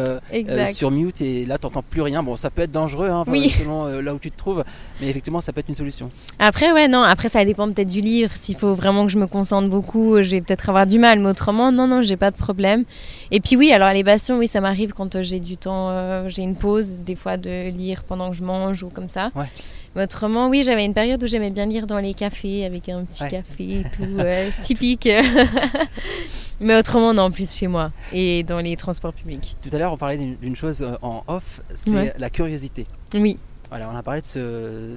[0.67, 2.23] sur mute et là, t'entends plus rien.
[2.23, 3.51] Bon, ça peut être dangereux, hein, Oui.
[3.59, 4.65] selon là où tu te trouves,
[5.01, 6.11] mais effectivement, ça peut être une solution.
[6.39, 8.31] Après, ouais, non, après, ça dépend peut-être du livre.
[8.35, 11.21] S'il faut vraiment que je me concentre beaucoup, je vais peut-être avoir du mal.
[11.21, 12.85] Mais autrement, non, non, j'ai pas de problème.
[13.31, 16.29] Et puis, oui, alors, les passions, oui, ça m'arrive quand euh, j'ai du temps, euh,
[16.29, 19.31] j'ai une pause, des fois, de lire pendant que je mange ou comme ça.
[19.35, 19.47] Ouais.
[19.95, 23.05] Mais autrement, oui, j'avais une période où j'aimais bien lire dans les cafés avec un
[23.05, 23.29] petit Ouais.
[23.31, 25.09] café et tout, euh, typique.
[26.61, 29.57] Mais autrement, non, plus chez moi et dans les transports publics.
[29.63, 32.15] Tout à l'heure, on parlait d'une, chose en off, c'est Ouais.
[32.19, 32.87] la curiosité.
[33.15, 33.39] Oui,
[33.69, 34.95] Voilà, on a parlé de ce.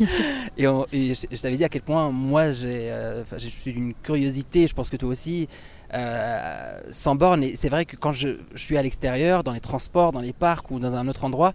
[0.56, 3.72] et, on- et je, je t'avais dit à quel point moi j'ai, euh, je suis
[3.72, 5.48] d'une curiosité, je pense que toi aussi,
[5.94, 7.42] euh, sans borne.
[7.44, 10.32] Et c'est vrai que quand je, je suis à l'extérieur, dans les transports, dans les
[10.32, 11.52] parcs ou dans un autre endroit,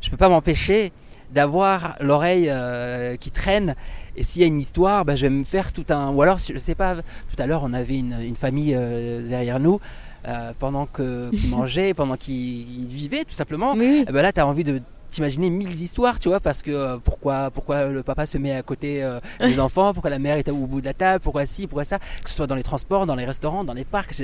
[0.00, 0.92] je peux pas m'empêcher
[1.32, 3.74] d'avoir l'oreille euh, qui traîne.
[4.16, 6.10] Et s'il y a une histoire, bah, je vais me faire tout un.
[6.10, 9.60] Ou alors, je sais pas, tout à l'heure, on avait une, une famille euh, derrière
[9.60, 9.80] nous.
[10.26, 14.04] euh, pendant que- qu'ils mangeaient, pendant qu'ils ils vivaient tout simplement, oui, oui.
[14.08, 14.80] eh ben là, tu as envie de
[15.10, 18.62] t'imaginer mille histoires, tu vois, parce que euh, pourquoi, pourquoi le papa se met à
[18.62, 21.66] côté euh, des enfants, pourquoi la mère est au bout de la table, pourquoi ci,
[21.66, 24.14] pourquoi ça, que ce soit dans les transports, dans les restaurants, dans les parcs.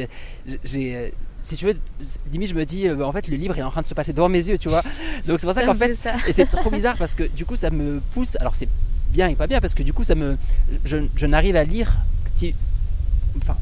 [0.65, 1.09] j'ai- euh,
[1.43, 1.75] si tu veux,
[2.33, 4.13] limite, je me dis, euh, en fait, le livre est en train de se passer
[4.15, 4.83] devant mes yeux, tu vois.
[5.27, 7.57] Donc c'est pour ça Ça qu'en fait, et c'est trop bizarre parce que du coup,
[7.57, 8.37] ça me pousse.
[8.41, 8.69] Alors c'est
[9.11, 10.37] bien et pas bien parce que du coup, ça me,
[10.85, 11.93] je, je n'arrive à lire,
[13.37, 13.57] enfin,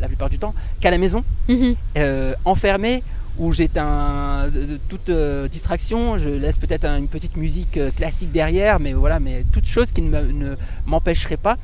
[0.00, 1.74] la, plupart du temps, qu'à la maison Mhm.
[1.98, 3.02] euh, enfermé
[3.38, 4.50] où j'ai un,
[4.88, 9.20] toute euh, distraction, je laisse peut-être un- une petite musique euh, classique derrière, mais voilà,
[9.20, 11.56] mais toute chose qui ne me- ne m'empêcherait pas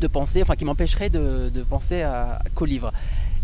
[0.00, 2.92] de penser, enfin qui m'empêcherait de, de penser à, qu'au livre.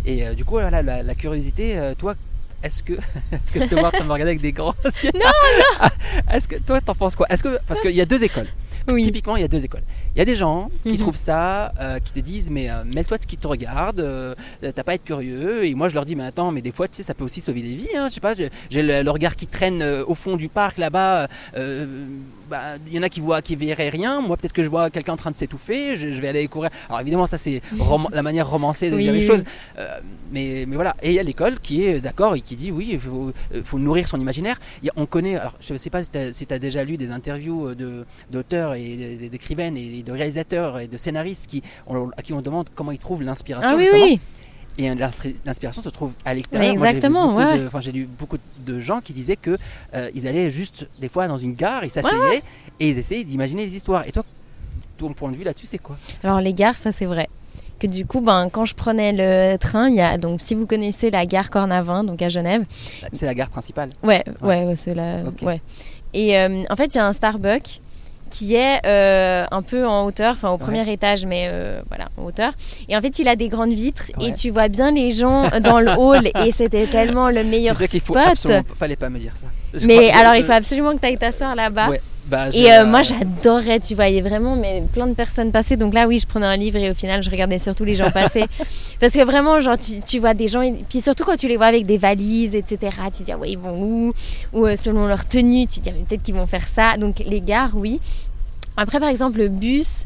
[0.06, 2.14] Et euh, du coup, voilà, la, la curiosité, euh, toi,
[2.62, 2.92] est-ce que,
[3.32, 5.88] est-ce que je te vois en train de me regarder avec des grands Non, non
[6.32, 7.26] Est-ce que toi, t'en penses quoi?
[7.28, 8.48] Est-ce que parce qu'il y a deux écoles.
[8.88, 9.02] Oui.
[9.02, 9.82] Typiquement, il y a deux écoles.
[10.14, 10.98] Il y a des gens qui Mhm.
[10.98, 14.34] trouvent ça, euh, qui te disent mais euh, mêle-toi de ce qui te regarde, euh,
[14.60, 15.64] t'as pas à être curieux.
[15.64, 17.40] Et moi, je leur dis mais attends, mais des fois, tu sais, ça peut aussi
[17.40, 17.88] sauver des vies.
[17.96, 18.50] Hein, je sais pas, j'ai
[18.82, 21.28] le, le regard qui traîne euh, au fond du parc là-bas.
[22.48, 24.20] Bah, Il y en a qui voient, qui verraient rien.
[24.20, 25.96] Moi, peut-être que je vois quelqu'un en train de s'étouffer.
[25.96, 26.70] Je, je vais aller courir.
[26.88, 27.60] Alors évidemment, ça c'est
[28.12, 29.26] la manière romancée de Oui, dire les oui.
[29.26, 29.44] choses.
[29.78, 30.00] Euh,
[30.32, 30.94] mais, mais voilà.
[31.02, 33.62] Et il y a l'école qui est d'accord et qui dit oui, il faut, euh,
[33.64, 34.60] faut nourrir son imaginaire.
[34.86, 35.36] A- on connaît.
[35.36, 38.74] Alors je sais pas si tu as, si déjà lu des interviews euh, de d'auteurs
[38.74, 42.92] et d'écrivaines et de réalisateurs et de scénaristes qui on- à qui on demande comment
[42.92, 43.70] ils trouvent l'inspiration.
[43.72, 44.20] Ah oui.
[44.78, 46.72] Et l'inspi- l'inspiration se trouve à l'extérieur.
[46.72, 47.66] Mais Moi, j'ai vu exactement, beaucoup ouais.
[47.66, 49.56] Enfin, lu beaucoup de gens qui disaient que
[49.94, 52.42] euh, ils allaient juste des fois dans une gare, ils s'asseyaient
[52.80, 54.06] et ils essayaient d'imaginer les histoires.
[54.08, 54.24] Et toi,
[54.98, 55.96] ton point de vue là-dessus, c'est quoi?
[56.24, 57.28] Alors les gares, ça c'est vrai.
[57.78, 60.66] Que du coup, ben, quand je prenais le train, il y a donc si vous
[60.66, 62.64] connaissez la gare Cornavin, donc à Genève,
[63.12, 63.90] C'est la gare principale?
[64.02, 64.48] ouais, Ouais.
[64.48, 65.42] ouais, ouais, c'est la, Ok.
[65.42, 65.60] ouais.
[66.14, 67.80] Et euh, en fait, il y a un Starbucks
[68.34, 72.24] qui est euh, un peu en hauteur, enfin au premier étage, mais euh, voilà, en
[72.24, 72.52] hauteur.
[72.88, 74.28] Et en fait, il a des grandes vitres Ouais.
[74.28, 76.28] et tu vois bien les gens dans le hall.
[76.44, 78.26] Et c'était tellement le meilleur qu'il faut spot.
[78.32, 78.62] absolument.
[78.76, 79.46] Fallait pas me dire ça.
[79.72, 81.88] Je Mais que- alors, il faut absolument que tu ailles t'asseoir là-bas.
[81.90, 82.00] Ouais.
[82.26, 85.76] Bah, Et euh, moi, j'adorais, tu voyais vraiment mais plein de personnes passer.
[85.76, 88.10] Donc là, oui, je prenais un livre et au final, je regardais surtout les gens
[88.10, 88.44] passer.
[89.00, 91.58] Parce que vraiment, genre, tu, tu vois des gens, et puis surtout quand tu les
[91.58, 92.78] vois avec des valises, etc.,
[93.12, 94.12] tu te dis, ah ouais, ils vont où?
[94.54, 96.96] Ou euh, selon leur tenue, tu te dis, ah, mais peut-être qu'ils vont faire ça.
[96.96, 98.00] Donc les gares, oui.
[98.76, 100.04] Après, par exemple, le bus.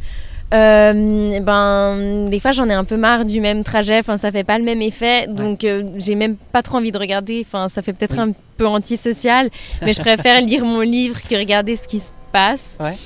[0.55, 4.45] euh, ben des fois j'en ai un peu marre du même trajet enfin ça fait
[4.45, 7.83] pas le même effet donc euh, j'ai même pas trop envie de regarder enfin ça
[7.83, 8.31] fait peut-être Oui.
[8.31, 9.51] un peu antisocial
[9.83, 12.97] mais je préfère lire mon livre que regarder ce qui se passe Ouais.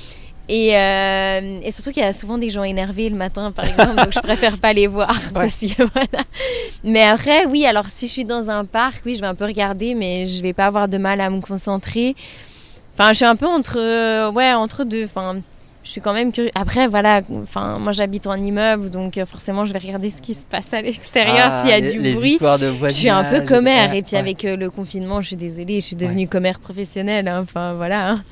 [0.47, 3.95] et, euh, et surtout qu'il y a souvent des gens énervés le matin, par exemple,
[3.95, 5.13] donc je préfère pas les voir.
[5.33, 6.23] parce que, voilà.
[6.85, 9.45] Mais après, oui, alors si je suis dans un parc, oui, je vais un peu
[9.45, 12.15] regarder, mais je vais pas avoir de mal à me concentrer.
[12.93, 15.05] Enfin, je suis un peu entre, euh, ouais, entre deux.
[15.05, 15.37] Enfin,
[15.83, 16.51] je suis quand même curieuse.
[16.55, 20.33] Après, voilà, enfin, moi j'habite en immeuble, donc euh, forcément, je vais regarder ce qui
[20.33, 22.37] se passe à l'extérieur, ah, s'il y a les- du les bruit.
[22.39, 23.91] de Je suis un peu commère.
[23.91, 24.19] ouais, et puis ouais.
[24.19, 27.27] avec euh, le confinement, je suis désolée, je suis devenue commère professionnelle.
[27.27, 27.41] hein.
[27.43, 28.11] Enfin, voilà.
[28.11, 28.23] hein.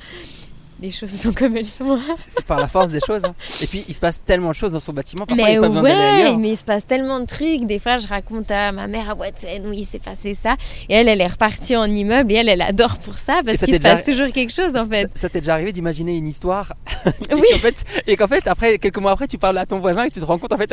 [0.82, 1.98] Les choses sont comme elles sont.
[2.04, 3.24] C'est- C'est par la force des choses.
[3.24, 3.32] hein.
[3.60, 5.24] Et puis, il se passe tellement de choses dans son bâtiment.
[5.26, 6.38] Parfois, il Mais a pas besoin ouais, ailleurs.
[6.38, 7.64] mais il se passe tellement de trucs.
[7.66, 10.56] Des fois, je raconte à ma mère à Watson, oui, il s'est passé ça.
[10.88, 13.74] Et elle, elle est repartie en immeuble et elle, elle adore pour ça parce qu'il
[13.74, 15.02] se déjà- passe toujours quelque chose en fait.
[15.14, 16.72] Ça, ça t'est déjà arrivé d'imaginer une histoire
[17.30, 17.42] et Oui.
[17.52, 20.10] qu'en fait, et qu'en fait, après, quelques mois après, tu parles à ton voisin et
[20.10, 20.66] tu te rends compte, en fait,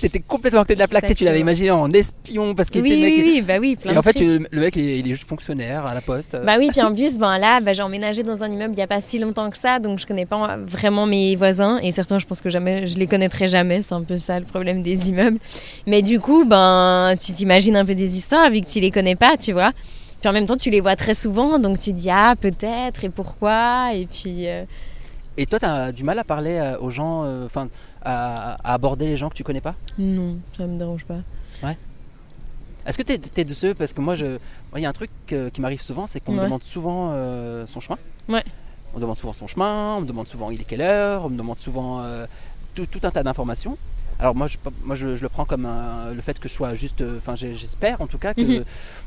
[0.00, 1.14] t'étais complètement à côté de la plaque.
[1.14, 3.24] Tu l'avais imaginé en espion parce qu'il Oui, était oui, mec.
[3.26, 4.26] oui, bah oui, plein Et de en fait, trucs.
[4.50, 6.36] le mec, il est, il est juste fonctionnaire à la poste.
[6.46, 8.82] Bah oui, puis en plus, ben là, ben, j'ai emménagé dans un immeuble il n'y
[8.82, 12.18] a pas si longtemps que ça, donc je connais pas vraiment mes voisins et certains,
[12.18, 13.82] je pense que jamais, je les connaîtrai jamais.
[13.82, 15.38] C'est un peu ça le problème des immeubles.
[15.86, 19.16] Mais du coup, ben, tu t'imagines un peu des histoires vu que tu les connais
[19.16, 19.72] pas, tu vois.
[20.20, 23.04] Puis en même temps, tu les vois très souvent, donc tu te dis ah peut-être
[23.04, 24.48] et pourquoi et puis.
[24.48, 24.64] euh,
[25.36, 27.68] Et toi, t'as du mal à parler euh, aux gens, euh, enfin,
[28.04, 29.74] à, à aborder les gens que tu connais pas?
[29.98, 31.18] Non, ça me dérange pas.
[32.86, 34.38] Est-ce que t'es es de ceux parce que moi, je,
[34.74, 36.44] il y a un truc qui m'arrive souvent, c'est qu'on me Ouais.
[36.44, 37.98] demande souvent euh, son chemin.
[38.28, 38.42] Ouais.
[38.92, 41.30] On me demande souvent son chemin, on me demande souvent il est quelle heure, on
[41.30, 42.26] me demande souvent euh,
[42.74, 43.76] tout, tout un tas d'informations.
[44.18, 46.74] Alors moi, je, moi je, je le prends comme un- le fait que je sois
[46.74, 48.64] juste, euh, enfin j'espère en tout cas que Mhm.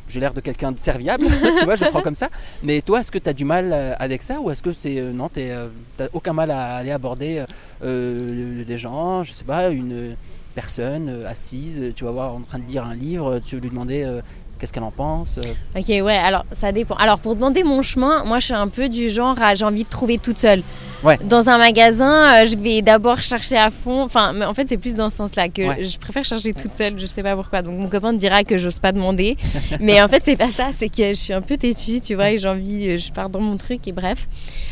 [0.08, 1.28] j'ai l'air de quelqu'un de serviable,
[1.60, 2.30] tu vois, je le prends comme ça.
[2.64, 5.00] Mais toi, est-ce que tu as du mal euh, avec ça ou est-ce que c'est
[5.14, 5.42] non, tu
[6.00, 7.44] n'as aucun mal à aller aborder
[7.84, 10.16] euh, des gens, je sais pas, une
[10.56, 14.04] personne assise, tu vas voir en train de lire un livre, tu veux lui demander
[14.04, 14.22] euh,
[14.64, 15.38] qu'est-ce qu'elle en pense.
[15.40, 15.78] euh?
[15.78, 16.96] Ok, ouais, alors ça dépend.
[16.96, 19.84] Alors pour demander mon chemin, moi je suis un peu du genre à j'ai envie
[19.84, 20.64] de trouver toute seule.
[21.04, 21.18] Ouais.
[21.22, 24.04] Dans un magasin, euh, je vais d'abord chercher à fond.
[24.04, 25.84] Enfin, mais en fait, c'est plus dans ce sens-là que Ouais.
[25.84, 26.98] je préfère chercher toute seule.
[26.98, 27.62] Je sais pas pourquoi.
[27.62, 29.36] Donc mon copain te dira que j'ose pas demander.
[29.82, 30.70] mais en fait, c'est pas ça.
[30.72, 33.30] C'est que je suis un peu têtue, tu vois, et j'ai envie, euh, je pars
[33.30, 34.30] dans mon truc et bref.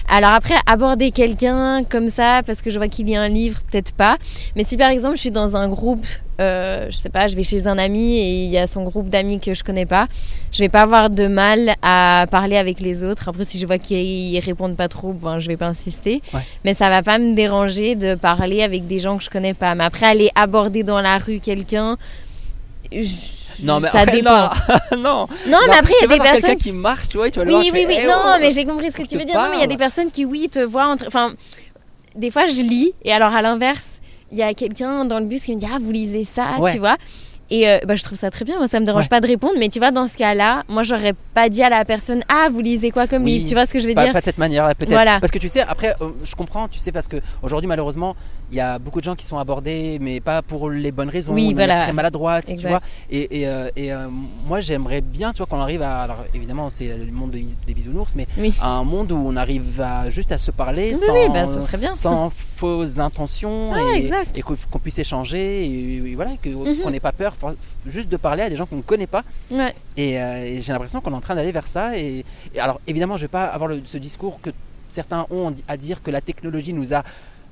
[0.08, 3.60] Alors après, aborder quelqu'un comme ça parce que je vois qu'il y a un livre,
[3.70, 4.16] peut-être pas.
[4.56, 6.06] Mais si par exemple je suis dans un groupe,
[6.42, 9.10] euh, je sais pas, je vais chez un ami et il y a son groupe
[9.10, 10.08] d'amis que je connais pas,
[10.52, 13.30] je vais pas avoir de mal à parler avec les autres.
[13.30, 16.22] Après, si je vois qu'ils répondent pas trop, ben, je vais pas insister.
[16.34, 16.42] Ouais.
[16.66, 19.76] Mais ça va pas me déranger de parler avec des gens que je connais pas.
[19.76, 21.98] Mais après, aller aborder dans la rue quelqu'un,
[22.92, 24.50] je- Non, mais ça après, dépend.
[24.92, 25.28] Non, non.
[25.48, 26.56] Non, mais après, il y a des personnes.
[26.58, 27.98] qui marche, tu vois, tu vas le voir, Oui, oui, fais, oui.
[28.02, 29.36] Eh, non, oh, mais j'ai compris ce que tu veux dire.
[29.36, 30.88] Non, mais il y a des personnes qui, oui, te voient.
[30.88, 31.06] Entre...
[31.08, 31.34] Enfin,
[32.16, 34.01] des fois, je lis, et alors à l'inverse,
[34.32, 36.74] il y a quelqu'un dans le bus qui me dit Ah, vous lisez ça, Ouais.
[36.74, 36.98] tu vois.
[37.54, 39.10] Et euh, bah, je trouve ça très bien, moi ça me dérange Ouais.
[39.10, 41.84] pas de répondre, mais tu vois, dans ce cas-là, moi j'aurais pas dit à la
[41.84, 43.32] personne Ah, vous lisez quoi comme Oui.
[43.40, 44.14] livre, tu vois ce que je veux Pas, dire?
[44.14, 44.90] pas de cette manière, peut-être.
[44.90, 45.20] Voilà.
[45.20, 48.16] Parce que tu sais, après, euh, je comprends, tu sais, parce que aujourd'hui, malheureusement,
[48.52, 51.34] il y a beaucoup de gens qui sont abordés, mais pas pour les bonnes raisons.
[51.34, 51.84] Oui, voilà.
[51.84, 52.82] Très maladroite, tu vois.
[53.10, 54.08] Et, et, euh, et, euh,
[54.46, 56.02] moi, j'aimerais bien, tu vois, qu'on arrive à.
[56.02, 58.54] Alors, évidemment, c'est le monde de- des bisounours, mais Oui.
[58.62, 61.14] à un monde où on arrive à juste à se parler Oui, sans.
[61.14, 61.96] oui, bah, ça serait bien.
[61.96, 66.82] sans fausses intentions Ouais, et, qu'on puisse échanger et, voilà Mhm.
[66.84, 67.36] qu'on n'ait pas peur
[67.86, 69.74] juste de parler à des gens qu'on ne connaît pas Ouais.
[69.96, 71.98] et, euh, et j'ai l'impression qu'on est en train d'aller vers ça.
[71.98, 72.26] Et,
[72.60, 74.50] alors, évidemment, je vais pas avoir le- ce discours que
[74.90, 77.04] certains ont à dire que la technologie nous a.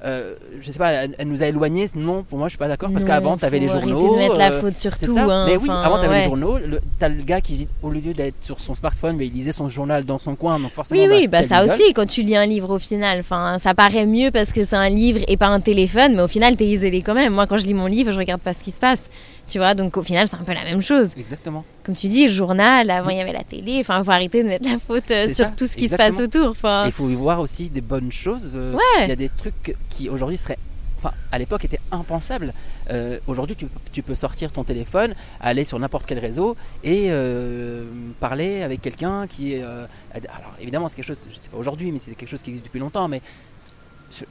[0.06, 1.88] euh, je sais pas, elle, elle nous a éloignés.
[1.96, 2.90] Non, pour moi, je suis pas d'accord.
[2.92, 4.14] Parce qu'avant, tu avais les journaux.
[4.14, 5.18] de mettre la euh, faute sur c'est tout.
[5.18, 6.20] hein, mais oui, avant, tu avais ouais.
[6.20, 6.58] les journaux.
[6.58, 9.68] Le- T'as le gars qui, au lieu d'être sur son smartphone, mais il lisait son
[9.68, 10.60] journal dans son coin.
[10.60, 13.58] Donc, forcément, Oui, oui, bah ça aussi, quand tu lis un livre au final, enfin,
[13.60, 16.56] ça paraît mieux parce que c'est un livre et pas un téléphone, mais au final,
[16.56, 17.34] t'es isolé quand même.
[17.34, 19.10] Moi, quand je lis mon livre, je regarde pas ce qui se passe.
[19.48, 21.10] Tu vois, donc au final, c'est un peu la même chose.
[21.18, 21.66] Exactement.
[21.90, 24.48] Comme tu dis, le journal, avant il y avait la télé, enfin, faut arrêter de
[24.48, 26.12] mettre la faute euh, sur ça, tout ce qui exactement.
[26.12, 26.50] se passe autour.
[26.52, 28.54] Enfin, il faut y voir aussi des bonnes choses.
[28.56, 29.06] euh, Ouais.
[29.06, 30.60] Il y a des trucs qui aujourd'hui seraient.
[31.00, 32.54] Enfin, à l'époque étaient impensables.
[32.92, 37.86] Euh, aujourd'hui, tu, tu peux sortir ton téléphone, aller sur n'importe quel réseau et euh,
[38.20, 41.98] parler avec quelqu'un qui euh, alors, évidemment, c'est quelque chose, je sais pas aujourd'hui, mais
[41.98, 43.08] c'est quelque chose qui existe depuis longtemps.
[43.08, 43.24] Mais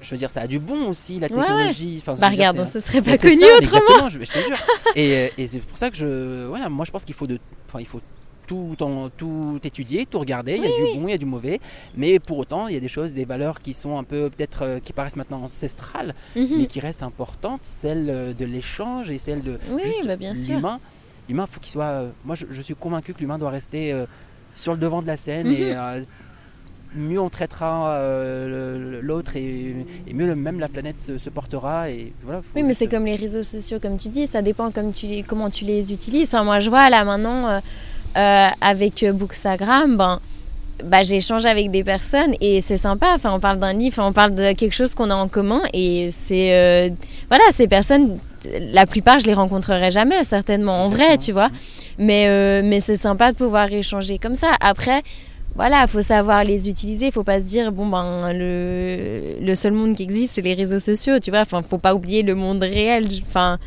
[0.01, 1.41] je, veux dire, ça a du bon aussi, la Ouais, ouais.
[1.43, 2.01] technologie.
[2.01, 4.09] Je bah veux dire, regarde, on se serait pas ça, autrement.
[4.09, 4.57] je, je te jure.
[4.97, 6.47] et et c'est pour ça que je.
[6.47, 7.39] Voilà, moi, je pense qu'il faut de.
[7.69, 8.01] Enfin, il faut
[8.47, 10.53] tout, en- tout étudier, tout regarder.
[10.57, 11.61] Il y a du bon, il y a du mauvais.
[11.97, 14.63] Mais pour autant, il y a des choses, des valeurs qui sont un peu, peut-être,
[14.63, 16.57] euh, qui paraissent maintenant ancestrales, Mhm.
[16.59, 17.61] mais qui restent importantes.
[17.63, 20.81] Celle euh, de l'échange et celle de Oui, juste bah, bien l'humain.
[21.29, 21.85] L'humain, faut qu'il soit.
[21.85, 24.07] euh, moi, je, je suis convaincu que l'humain doit rester euh,
[24.55, 25.53] sur le devant de la scène Mhm.
[25.55, 25.75] et
[26.95, 29.77] mieux on traitera euh, l'autre et,
[30.07, 31.91] et mieux même la planète se, se portera.
[31.91, 32.43] Et voilà.
[32.57, 35.23] Oui, mais c'est comme les réseaux sociaux, comme tu dis, ça dépend comme tu les,
[35.23, 36.29] comment tu les utilises.
[36.29, 37.61] Enfin, moi, je vois là maintenant, euh,
[38.17, 40.21] euh, avec Bookstagram, ben,
[40.83, 43.13] bah, j'échange avec des personnes et c'est sympa.
[43.15, 46.11] Enfin, on parle d'un livre, on parle de quelque chose qu'on a en commun et
[46.11, 46.55] c'est.
[46.55, 46.89] euh,
[47.29, 48.19] voilà, ces personnes,
[48.73, 51.51] la plupart, je les rencontrerai jamais, certainement, en vrai, tu vois.
[51.99, 54.53] Mais, euh, mais c'est sympa de pouvoir échanger comme ça.
[54.61, 55.03] Après.
[55.59, 57.11] Voilà, faut savoir les utiliser.
[57.11, 60.79] Faut pas se dire bon ben le, le seul monde qui existe c'est les réseaux
[60.79, 61.41] sociaux, tu vois.
[61.41, 63.07] Enfin, faut pas oublier le monde réel.
[63.27, 63.59] Enfin,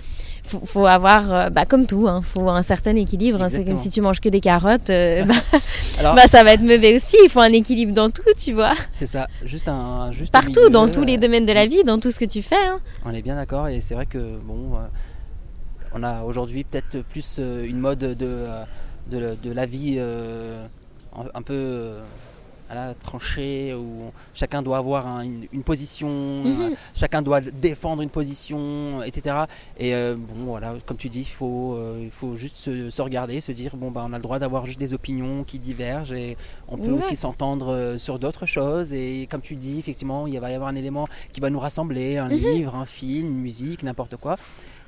[0.44, 3.42] faut, faut avoir euh, bah comme tout, hein, faut un certain équilibre.
[3.42, 3.50] hein.
[3.50, 3.82] C'est comme Exactement.
[3.84, 5.36] si tu manges que des carottes, euh, bah,
[6.00, 7.18] Alors, bah, ça va être mauvais aussi.
[7.26, 8.74] Il faut un équilibre dans tout, tu vois.
[8.94, 10.12] c'est ça, juste un.
[10.14, 12.26] Juste Partout, milieu, dans tous euh, les domaines de la vie, dans tout ce que
[12.26, 12.56] tu fais.
[12.56, 12.80] hein.
[13.06, 14.88] On est bien d'accord et c'est vrai que bon, euh,
[15.94, 18.64] on a aujourd'hui peut-être plus euh, une mode de, euh,
[19.12, 20.66] de, de la vie euh,
[21.34, 22.02] un, peu euh,
[22.70, 26.62] à la tranchée où chacun doit avoir un- une, une position, Mhm.
[26.62, 29.36] euh, chacun doit défendre une position, etc.
[29.78, 33.42] Et euh, bon voilà, comme tu dis, il faut, euh, faut juste se, se regarder,
[33.42, 36.38] se dire bon bah on a le droit d'avoir juste des opinions qui divergent et
[36.70, 37.00] on peut Ouais.
[37.00, 38.94] aussi s'entendre sur d'autres choses.
[38.94, 42.18] Et comme tu dis, effectivement, il va y avoir un élément qui va nous rassembler,
[42.18, 44.38] un livre, un film, une musique, n'importe quoi.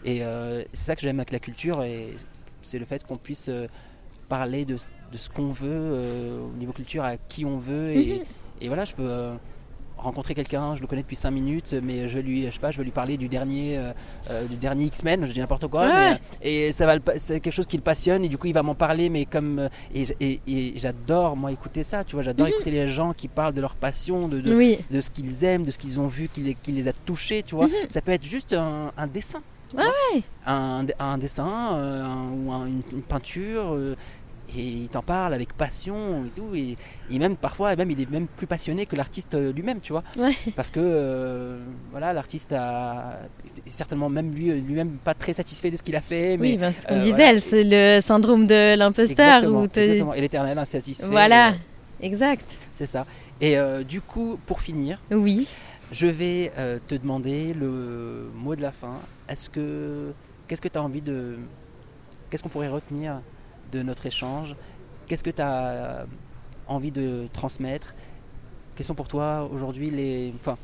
[0.05, 2.15] Et euh, c'est ça que j'aime avec la culture, et
[2.61, 3.49] c'est le fait qu'on puisse
[4.38, 7.91] parler de, ce- de ce qu'on veut euh, au niveau culture à qui on veut.
[7.91, 8.23] Et,
[8.61, 9.36] et voilà, je peux euh,
[9.97, 12.71] rencontrer quelqu'un, je le connais depuis 5 minutes, mais je vais lui, je sais pas,
[12.71, 13.77] je vais lui parler du dernier,
[14.29, 16.11] euh, du dernier X-Men, je dis n'importe quoi, Ouais.
[16.13, 16.19] mais,
[16.67, 18.75] et ça va, c'est quelque chose qui le passionne, et du coup il va m'en
[18.75, 22.88] parler, mais comme et, et- et j'adore moi écouter ça, tu vois, j'adore écouter les
[22.89, 24.79] gens qui parlent de leur passion, de, de, Oui.
[24.91, 27.43] de ce qu'ils aiment, de ce qu'ils ont vu, qui les, qui les a touchés,
[27.43, 27.67] tu vois.
[27.67, 27.73] Mhm.
[27.89, 29.41] Ça peut être juste un, un dessin.
[29.75, 29.86] Ah.
[30.45, 33.73] Un, un dessin euh, un- ou un- une, une peinture.
[33.73, 33.95] euh,
[34.55, 36.55] et il t'en parle avec passion et tout.
[36.55, 36.77] Et,
[37.09, 40.03] et même parfois, même, il est même plus passionné que l'artiste euh, lui-même, tu vois.
[40.17, 40.35] Ouais.
[40.55, 41.59] Parce que
[41.91, 43.19] voilà, voilà, l'artiste a
[43.65, 46.37] est certainement même lui, lui-même pas très satisfait de ce qu'il a fait.
[46.37, 47.39] Mais Oui, ben, ce qu'on euh, disait, voilà.
[47.39, 49.41] c'est le syndrome de l'imposteur.
[49.41, 49.79] Te...
[49.79, 50.13] exactement.
[50.13, 51.07] Et l'éternel insatisfait.
[51.07, 51.55] Voilà, euh,
[52.01, 52.55] exact.
[52.73, 53.05] c'est ça.
[53.41, 55.47] Et euh, du coup, pour finir, Oui.
[55.91, 58.99] Je vais euh, te demander le mot de la fin.
[59.29, 60.11] Est-ce que
[60.47, 61.37] qu'est-ce que tu as envie de
[62.29, 63.21] qu'est-ce qu'on pourrait retenir
[63.74, 64.55] de notre échange
[65.07, 66.05] Qu'est-ce que tu as
[66.67, 67.93] envie de transmettre?
[68.76, 70.57] Quels sont pour toi aujourd'hui les enfin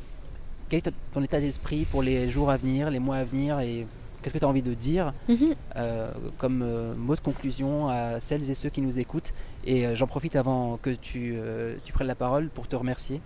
[0.70, 3.86] quel est ton état d'esprit pour les jours à venir, les mois à venir et
[4.22, 5.56] qu'est-ce que tu as envie de dire Mhm.
[5.78, 9.34] euh, comme euh, mot de conclusion à celles et ceux qui nous écoutent?
[9.66, 13.20] Et euh, j'en profite avant que tu, euh, tu prennes la parole pour te remercier.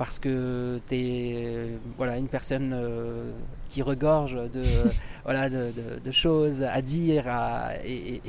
[0.00, 3.32] Parce que tu es voilà, une personne euh,
[3.68, 4.62] qui regorge de,
[5.26, 8.22] voilà, de, de- de choses à dire à- et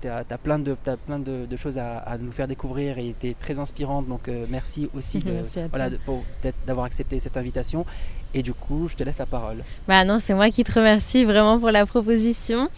[0.00, 3.14] tu as, plein, de, t'as plein de, de choses à, à nous faire découvrir et
[3.20, 4.08] tu es très inspirante.
[4.08, 5.90] Donc euh, merci aussi de- Merci voilà,
[6.66, 7.86] d'avoir accepté cette invitation.
[8.34, 9.58] Et du coup, je te laisse la parole.
[9.86, 12.68] Bah non, c'est moi qui te remercie vraiment pour la proposition.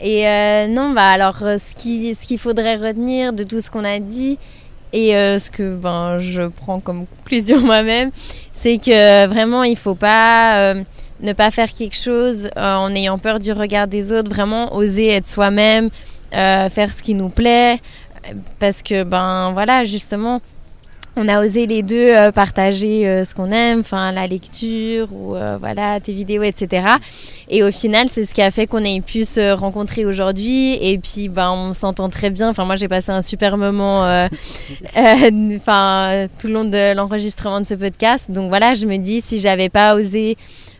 [0.00, 3.70] Et euh, non, bah alors euh, ce qui ce qu'il faudrait retenir de tout ce
[3.70, 4.36] qu'on a dit
[4.94, 8.12] et euh, ce que ben je prends comme conclusion moi-même,
[8.54, 10.84] c'est que vraiment il faut pas euh,
[11.20, 15.08] ne pas faire quelque chose euh, en ayant peur du regard des autres, vraiment oser
[15.08, 15.90] être soi-même,
[16.30, 17.80] faire ce qui nous plaît.
[18.58, 20.40] Parce que ben voilà, justement
[21.16, 25.34] on a osé les deux euh, partager euh, ce qu'on aime, enfin la lecture ou
[25.34, 26.98] euh, voilà tes vidéos, etc.
[27.48, 30.74] Et au final, c'est ce qui a fait qu'on ait pu se rencontrer aujourd'hui.
[30.80, 32.48] Et puis, ben, on s'entend très bien.
[32.48, 34.28] Enfin, moi, j'ai passé un super moment, euh,
[34.96, 38.30] euh, enfin, tout le long de l'enregistrement de ce podcast.
[38.30, 40.36] Donc voilà, je me dis, si j'avais pas osé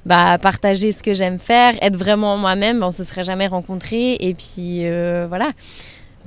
[0.07, 4.15] bah, partager ce que j'aime faire, être vraiment moi-même, ben, on se serait jamais rencontrés.
[4.21, 5.53] Et puis euh, voilà.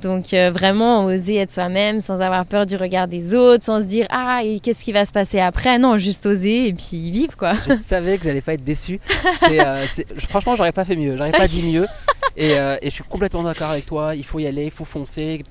[0.00, 3.86] Donc euh, vraiment oser être soi-même sans avoir peur du regard des autres, sans se
[3.86, 5.78] dire ah et qu'est-ce qui va se passer après?
[5.78, 7.54] Non, juste oser et puis vivre quoi.
[7.68, 9.00] Je savais que j'allais pas être déçu.
[9.50, 9.86] Euh,
[10.28, 11.16] franchement, j'aurais pas fait mieux.
[11.16, 11.86] J'aurais pas dit mieux.
[12.36, 14.14] Et, euh, et je suis complètement d'accord avec toi.
[14.14, 15.42] Il faut y aller, il faut foncer.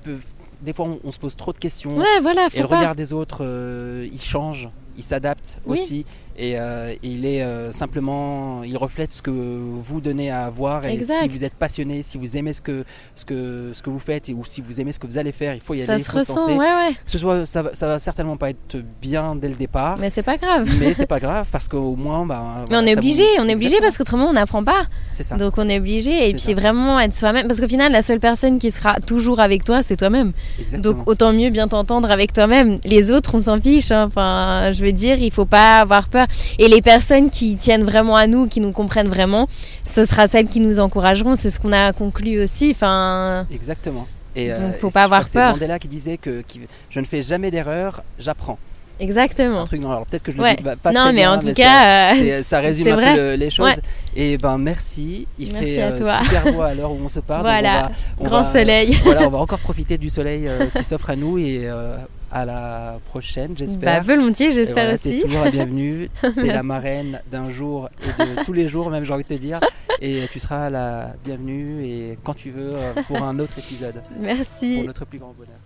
[0.62, 1.94] Des fois, on, on se pose trop de questions.
[1.94, 2.78] Ouais, voilà, et le pas.
[2.78, 5.78] regard des autres, euh, il change, il s'adapte Oui.
[5.78, 6.06] aussi.
[6.40, 10.86] Et, euh, il est euh, simplement, il reflète ce que vous donnez à voir.
[10.86, 11.22] Et Exact.
[11.22, 12.84] si vous êtes passionné, si vous aimez ce que,
[13.16, 15.32] ce que, ce que vous faites, et, ou si vous aimez ce que vous allez
[15.32, 16.00] faire, il faut y Ça aller.
[16.00, 16.94] il se faut ressent, ouais, ouais.
[17.06, 19.98] Ce soit, ça, va, ça va certainement pas être bien dès le départ.
[19.98, 20.64] Mais c'est pas grave.
[20.80, 23.24] Mais c'est pas grave parce qu'au moins, bah, Mais voilà, on est ça vous- obligé,
[23.40, 24.86] on est obligé parce qu'autrement on n'apprend pas.
[25.10, 25.36] C'est ça.
[25.36, 26.54] Donc on est obligé et puis ça.
[26.54, 27.48] vraiment être soi-même.
[27.48, 30.32] Parce qu'au final, la seule personne qui sera toujours avec toi, c'est toi-même.
[30.78, 32.78] Donc autant mieux bien t'entendre avec toi-même.
[32.84, 33.90] Les autres, on s'en fiche.
[33.90, 34.04] hein.
[34.06, 36.26] Enfin, je veux dire, il faut pas avoir peur.
[36.58, 39.48] Et les personnes qui tiennent vraiment à nous, qui nous comprennent vraiment,
[39.84, 41.36] ce sera celles qui nous encourageront.
[41.36, 42.70] C'est ce qu'on a conclu aussi.
[42.74, 44.06] Enfin, Exactement.
[44.36, 45.52] Et, Donc, euh, faut et pas avoir que c'est peur.
[45.52, 46.60] Mandela qui disait que qui-
[46.90, 48.58] je ne fais jamais d'erreur, j'apprends.
[49.00, 49.60] Exactement.
[49.60, 50.56] Un truc dans alors peut-être que je le Ouais.
[50.56, 52.94] dis pas, pas non, très mais bien, en tout cas, euh, c'est- ça résume un
[52.96, 53.12] vrai.
[53.14, 53.66] peu le- les choses.
[53.66, 53.74] Ouais.
[54.16, 55.26] Et ben merci.
[55.38, 56.20] Il Merci fait à euh, toi.
[56.24, 57.42] super beau à l'heure où on se parle.
[57.42, 57.78] donc Voilà.
[57.78, 57.90] on va-
[58.20, 58.98] on Grand va- soleil.
[59.04, 61.96] Voilà, on va encore profiter du soleil euh, qui s'offre à nous et euh,
[62.30, 64.02] à la prochaine, Bah, j'espère.
[64.04, 65.18] volontiers, Et j'espère voilà, t'es aussi.
[65.20, 66.08] toujours la bienvenue.
[66.34, 69.40] T'es la marraine d'un jour et de tous les jours, même j'ai envie de te
[69.40, 69.60] dire.
[70.00, 74.20] Et tu seras la bienvenue et quand tu veux euh, pour un autre épisode, pour
[74.22, 74.82] Merci.
[74.86, 75.56] notre plus grand bonheur.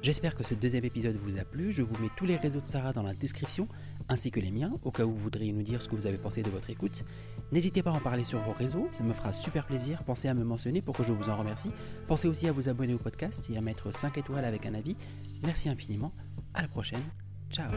[0.00, 1.72] J'espère que ce deuxième épisode vous a plu.
[1.72, 3.66] Je vous mets tous les réseaux de Sarah dans la description,
[4.08, 6.18] ainsi que les miens, au cas où vous voudriez nous dire ce que vous avez
[6.18, 7.04] pensé de votre écoute.
[7.50, 10.04] N'hésitez pas à en parler sur vos réseaux, ça me fera super plaisir.
[10.04, 11.72] Pensez à me mentionner pour que je vous en remercie.
[12.06, 14.96] Pensez aussi à vous abonner au podcast et à mettre 5 étoiles avec un avis.
[15.42, 16.12] Merci infiniment.
[16.54, 17.02] À la prochaine.
[17.50, 17.72] Ciao.